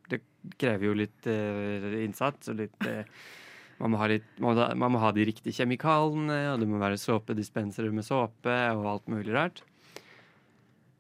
Det 0.09 0.21
krever 0.59 0.89
jo 0.89 0.97
litt 0.99 1.29
eh, 1.31 2.03
innsats 2.05 2.51
og 2.53 2.59
litt 2.61 2.89
eh, 2.91 3.07
man, 3.79 3.95
må 3.95 4.09
litt 4.11 4.27
man 4.43 4.93
må 4.93 5.01
ha 5.03 5.13
de 5.15 5.27
riktige 5.29 5.55
kjemikalene, 5.61 6.41
og 6.53 6.61
det 6.61 6.69
må 6.71 6.81
være 6.83 6.99
såpedispensere 7.01 7.95
med 7.95 8.07
såpe 8.07 8.57
og 8.75 8.89
alt 8.93 9.11
mulig 9.11 9.35
rart. 9.37 9.63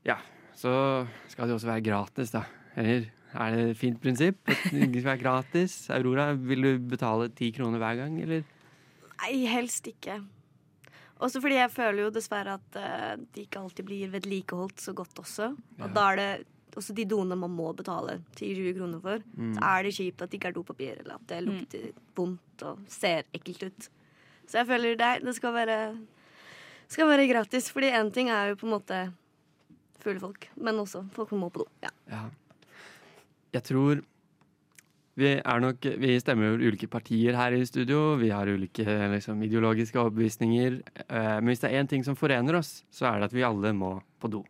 Ja, 0.07 0.21
så 0.57 0.73
skal 1.29 1.51
det 1.51 1.59
også 1.59 1.73
være 1.73 1.87
gratis, 1.91 2.33
da. 2.35 2.45
Eller 2.79 3.11
er 3.35 3.55
det 3.55 3.65
et 3.71 3.79
fint 3.79 4.01
prinsipp? 4.01 4.41
At 4.49 4.65
det 4.73 4.89
skal 4.89 5.11
være 5.13 5.23
gratis? 5.23 5.77
Aurora, 5.95 6.33
vil 6.33 6.65
du 6.65 6.71
betale 6.91 7.29
ti 7.37 7.51
kroner 7.55 7.83
hver 7.83 8.01
gang, 8.01 8.19
eller? 8.25 8.45
Nei, 9.19 9.33
helst 9.51 9.89
ikke. 9.91 10.21
Også 11.19 11.43
fordi 11.43 11.59
jeg 11.59 11.75
føler 11.75 12.05
jo 12.05 12.13
dessverre 12.15 12.55
at 12.61 12.79
uh, 12.79 13.15
de 13.19 13.45
ikke 13.45 13.61
alltid 13.61 13.87
blir 13.89 14.13
vedlikeholdt 14.13 14.81
så 14.81 14.95
godt 14.97 15.19
også. 15.19 15.51
Ja. 15.79 15.89
Og 15.89 15.97
da 15.97 16.07
er 16.13 16.21
det 16.21 16.31
også 16.79 16.95
de 16.95 17.07
doene 17.11 17.37
man 17.39 17.51
må 17.51 17.73
betale 17.75 18.21
10-20 18.39 18.77
kroner 18.77 19.01
for. 19.03 19.25
Mm. 19.35 19.55
Så 19.57 19.65
er 19.71 19.85
det 19.85 19.95
kjipt 19.97 20.23
at 20.23 20.31
det 20.31 20.39
ikke 20.39 20.53
er 20.53 20.59
dopapir, 20.59 21.01
eller 21.03 21.17
at 21.17 21.31
det 21.33 21.41
lukter 21.47 21.89
vondt 22.17 22.67
og 22.69 22.85
ser 22.93 23.27
ekkelt 23.35 23.67
ut. 23.67 23.89
Så 24.49 24.61
jeg 24.61 24.69
føler 24.69 25.01
det, 25.01 25.13
det 25.27 25.35
skal 25.37 25.57
være 25.57 25.79
skal 26.89 27.11
være 27.11 27.29
gratis. 27.29 27.71
Fordi 27.75 27.91
én 27.93 28.13
ting 28.15 28.31
er 28.33 28.53
jo 28.53 28.61
på 28.61 28.69
en 28.69 28.77
måte 28.77 29.01
fulle 30.03 30.23
folk, 30.23 30.49
men 30.57 30.79
også 30.81 31.05
folk 31.13 31.33
som 31.33 31.43
må 31.43 31.51
på 31.53 31.65
do. 31.65 31.69
Ja. 31.85 31.91
Ja. 32.13 32.23
Jeg 33.57 33.65
tror 33.69 34.05
vi 35.19 35.33
er 35.35 35.63
nok 35.63 35.83
Vi 35.99 36.13
stemmer 36.23 36.53
jo 36.53 36.69
ulike 36.71 36.87
partier 36.87 37.35
her 37.35 37.57
i 37.57 37.65
studio. 37.67 38.13
Vi 38.21 38.29
har 38.31 38.47
ulike 38.47 38.85
liksom, 38.87 39.41
ideologiske 39.43 39.99
overbevisninger. 39.99 40.79
Eh, 41.09 41.35
men 41.41 41.51
hvis 41.51 41.65
det 41.65 41.73
er 41.73 41.81
én 41.81 41.91
ting 41.91 42.05
som 42.07 42.15
forener 42.15 42.61
oss, 42.61 42.85
så 42.95 43.09
er 43.11 43.19
det 43.19 43.33
at 43.33 43.35
vi 43.35 43.43
alle 43.47 43.73
må 43.75 43.97
på 44.23 44.31
do. 44.31 44.45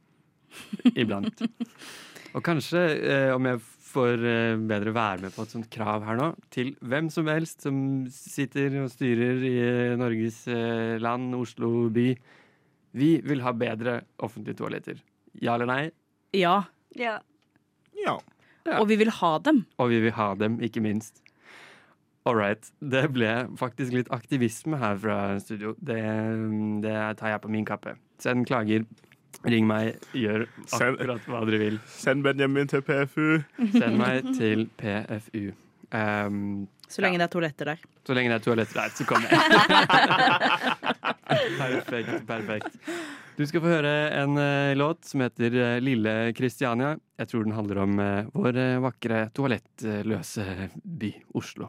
Iblant. 0.93 1.41
Og 2.37 2.45
kanskje, 2.45 2.85
eh, 3.01 3.33
om 3.33 3.49
jeg 3.49 3.63
får 3.89 4.25
eh, 4.29 4.61
bedre 4.69 4.93
være 4.95 5.25
med 5.25 5.35
på 5.35 5.45
et 5.45 5.55
sånt 5.55 5.69
krav 5.73 6.05
her 6.07 6.19
nå, 6.21 6.29
til 6.55 6.75
hvem 6.85 7.09
som 7.13 7.29
helst 7.31 7.65
som 7.65 7.79
sitter 8.13 8.77
og 8.83 8.91
styrer 8.93 9.45
i 9.49 9.55
eh, 9.65 9.97
Norges 9.99 10.43
eh, 10.53 10.99
land, 11.03 11.33
Oslo 11.39 11.89
by 11.95 12.11
Vi 12.99 13.11
vil 13.25 13.45
ha 13.45 13.53
bedre 13.57 14.01
offentlige 14.25 14.61
toaletter. 14.61 15.01
Ja 15.41 15.57
eller 15.57 15.69
nei? 15.69 15.83
Ja. 16.37 16.63
Ja. 16.97 17.19
Ja. 17.97 18.19
Og 18.77 18.89
vi 18.91 18.97
vil 19.01 19.11
ha 19.21 19.33
dem. 19.45 19.65
Og 19.81 19.89
vi 19.93 20.01
vil 20.05 20.13
ha 20.17 20.35
dem, 20.39 20.59
ikke 20.65 20.83
minst. 20.85 21.23
All 22.29 22.37
right. 22.37 22.61
Det 22.85 23.07
ble 23.15 23.31
faktisk 23.57 23.95
litt 23.97 24.09
aktivisme 24.13 24.77
her 24.81 24.99
fra 25.01 25.19
studio. 25.41 25.75
Det, 25.81 25.97
det 26.85 26.97
tar 27.21 27.33
jeg 27.33 27.41
på 27.45 27.49
min 27.53 27.65
kappe. 27.69 27.95
Send 28.21 28.45
klager. 28.51 28.85
Ring 29.49 29.65
meg. 29.71 29.97
Gjør 30.19 30.45
akkurat 30.75 31.25
hva 31.31 31.45
dere 31.49 31.61
vil. 31.63 31.79
Send 31.89 32.25
Benjamin 32.27 32.69
til 32.69 32.83
PFU. 32.85 33.39
Send 33.77 33.97
meg 34.01 34.29
til 34.37 34.67
PFU. 34.81 35.53
Um, 35.95 36.67
Så 36.89 37.01
lenge 37.05 37.17
det 37.21 37.25
er 37.29 37.33
toaletter 37.33 37.65
der. 37.73 37.79
så 38.05 38.13
lenge 38.17 38.29
det 38.29 38.37
er 38.41 38.45
toaletter 38.45 38.77
der, 38.83 38.89
så 38.93 39.05
kommer 39.09 39.29
jeg. 39.33 39.41
perfekt. 41.29 42.27
perfekt. 42.27 42.79
Du 43.39 43.45
skal 43.47 43.63
få 43.63 43.71
høre 43.71 43.93
en 44.19 44.35
uh, 44.35 44.75
låt 44.75 45.05
som 45.07 45.23
heter 45.23 45.55
uh, 45.55 45.75
Lille 45.83 46.15
Kristiania. 46.35 46.97
Jeg 47.19 47.31
tror 47.31 47.47
den 47.47 47.55
handler 47.55 47.85
om 47.85 48.01
uh, 48.03 48.31
vår 48.35 48.59
vakre 48.83 49.29
toalettløse 49.37 50.71
by, 50.83 51.13
Oslo. 51.39 51.69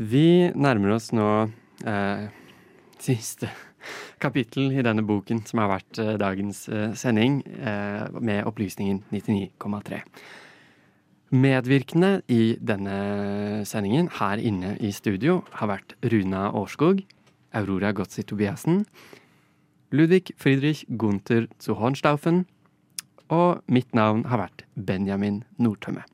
Vi 0.00 0.48
nærmer 0.56 0.94
oss 0.94 1.10
nå 1.12 1.26
eh, 1.84 2.28
siste 3.04 3.50
kapittel 4.24 4.72
i 4.72 4.84
denne 4.84 5.04
boken, 5.04 5.42
som 5.44 5.60
har 5.60 5.74
vært 5.74 5.98
eh, 6.00 6.14
dagens 6.20 6.62
eh, 6.72 6.94
sending, 6.96 7.42
eh, 7.60 8.06
med 8.16 8.48
opplysningen 8.48 9.02
99,3. 9.12 9.98
Medvirkende 11.36 12.22
i 12.32 12.56
denne 12.56 12.94
sendingen 13.68 14.08
her 14.16 14.40
inne 14.40 14.72
i 14.80 14.88
studio 14.90 15.42
har 15.60 15.68
vært 15.74 15.92
Runa 16.00 16.46
Årskog, 16.56 17.02
Aurora 17.60 17.92
Gotzi 17.92 18.24
Tobiassen, 18.24 18.86
Ludvig 19.92 20.32
Friedrich 20.40 20.86
Gunther 20.88 21.50
zu 21.60 21.76
Hornstaufen, 21.76 22.46
og 23.28 23.60
mitt 23.68 23.92
navn 23.94 24.24
har 24.32 24.46
vært 24.46 24.64
Benjamin 24.74 25.42
Nordtømme. 25.60 26.06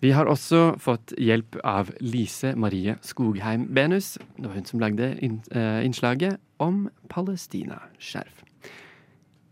Vi 0.00 0.12
har 0.14 0.28
også 0.30 0.76
fått 0.78 1.10
hjelp 1.18 1.56
av 1.66 1.88
Lise 2.00 2.52
Marie 2.56 2.94
Skogheim 3.02 3.64
Benus. 3.74 4.12
Det 4.38 4.46
var 4.46 4.54
hun 4.54 4.64
som 4.68 4.78
lagde 4.82 5.08
inn- 5.26 5.42
eh, 5.50 5.80
innslaget 5.86 6.38
om 6.62 6.88
Palestina-skjerf. 7.10 8.44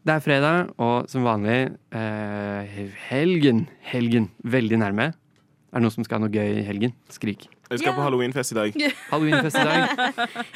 Det 0.06 0.14
er 0.14 0.20
fredag, 0.22 0.70
og 0.78 1.08
som 1.10 1.24
vanlig 1.26 1.74
eh, 1.90 2.76
helgen. 3.08 3.64
Helgen. 3.82 4.30
Veldig 4.44 4.78
nærme. 4.78 5.08
Er 5.74 5.80
det 5.80 5.82
noen 5.82 5.90
som 5.96 6.04
skal 6.06 6.20
ha 6.20 6.26
noe 6.28 6.30
gøy 6.32 6.60
i 6.60 6.62
helgen? 6.62 6.94
Skrik. 7.10 7.48
Jeg 7.68 7.80
skal 7.82 7.96
på 7.98 8.04
halloweenfest 8.06 8.52
i 8.54 8.54
dag. 8.60 8.76
Halloweenfest 9.10 9.58
i 9.58 9.64
dag. 9.66 9.98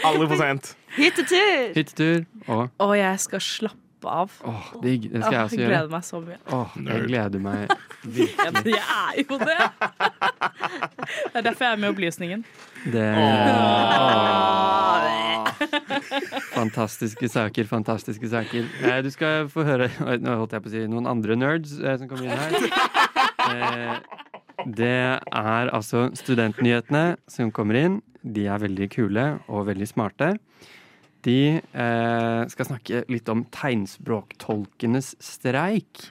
Aldri 0.06 0.28
for 0.30 0.36
sent. 0.38 0.70
Hyttetur! 0.94 1.74
Hyttetur 1.74 2.26
og 2.46 2.68
Og 2.78 2.94
jeg 2.96 3.18
skal 3.26 3.40
slappe 3.42 3.89
av. 4.08 4.30
Åh, 4.46 4.70
digg. 4.82 5.08
Det 5.12 5.20
skal 5.22 5.32
jeg 5.34 5.44
også 5.44 5.56
jeg 5.56 5.64
gjøre. 5.64 5.70
gleder 5.74 5.90
meg 5.90 6.04
så 6.08 6.20
mye. 6.24 6.38
Åh, 6.56 6.76
jeg 6.86 7.06
gleder 7.08 7.40
meg 7.44 7.74
virkelig. 8.18 8.74
jeg 8.76 8.84
er 8.96 9.12
jo 9.28 9.38
det! 9.38 9.58
Det 11.30 11.36
er 11.40 11.42
derfor 11.42 11.64
jeg 11.64 11.72
er 11.72 11.76
med 11.82 11.88
i 11.88 11.92
Opplysningen. 11.92 12.44
Det 12.92 13.06
Fantastiske 16.54 17.28
saker, 17.28 17.64
fantastiske 17.68 18.28
saker. 18.30 18.66
Eh, 18.84 19.00
Du 19.04 19.10
skal 19.10 19.48
få 19.50 19.64
høre 19.66 19.88
Nå 20.20 20.36
holdt 20.40 20.52
jeg 20.56 20.62
på 20.64 20.70
å 20.70 20.74
si 20.74 20.84
noen 20.90 21.08
andre 21.10 21.36
nerds 21.38 21.76
eh, 21.80 21.96
som 22.00 22.08
kommer 22.08 22.24
inn 22.24 22.38
her. 22.38 22.50
Eh, 23.50 23.96
Det 24.76 24.90
er 25.32 25.70
altså 25.72 26.10
studentnyhetene 26.14 27.16
som 27.32 27.50
kommer 27.50 27.78
inn. 27.80 28.00
De 28.22 28.44
er 28.52 28.60
veldig 28.60 28.90
kule 28.92 29.22
og 29.48 29.64
veldig 29.70 29.86
smarte. 29.88 30.34
De 31.26 31.60
eh, 31.60 32.42
skal 32.48 32.68
snakke 32.68 33.02
litt 33.12 33.28
om 33.28 33.42
tegnspråktolkenes 33.52 35.12
streik 35.20 36.06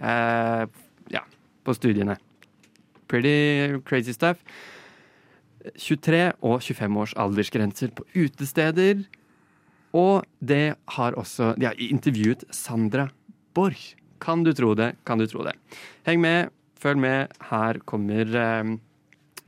eh, 0.00 0.64
ja, 1.12 1.24
på 1.64 1.74
studiene. 1.76 2.16
Pretty 3.10 3.80
crazy 3.84 4.14
stuff. 4.16 4.40
23 5.80 6.22
og 6.44 6.62
25 6.62 6.96
års 7.00 7.14
aldersgrenser 7.20 7.92
på 7.96 8.06
utesteder. 8.16 9.04
Og 9.94 10.24
det 10.40 10.74
har 10.96 11.16
også 11.20 11.54
De 11.60 11.68
har 11.68 11.78
intervjuet 11.78 12.44
Sandra 12.50 13.08
Borch. 13.54 13.94
Kan 14.20 14.44
du 14.44 14.52
tro 14.56 14.72
det? 14.74 14.94
Kan 15.04 15.20
du 15.20 15.26
tro 15.28 15.44
det? 15.44 15.54
Heng 16.08 16.22
med, 16.24 16.48
følg 16.80 16.98
med. 17.04 17.36
Her 17.50 17.78
kommer 17.84 18.24
eh, 18.24 18.74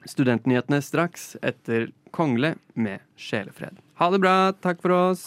studentnyhetene 0.06 0.82
straks 0.84 1.34
etter 1.40 1.90
Kongle 2.16 2.54
med 2.76 3.02
sjelefred. 3.16 3.85
Ha 3.96 4.10
det 4.12 4.20
bra. 4.20 4.52
Takk 4.52 4.82
for 4.82 4.92
oss. 4.92 5.24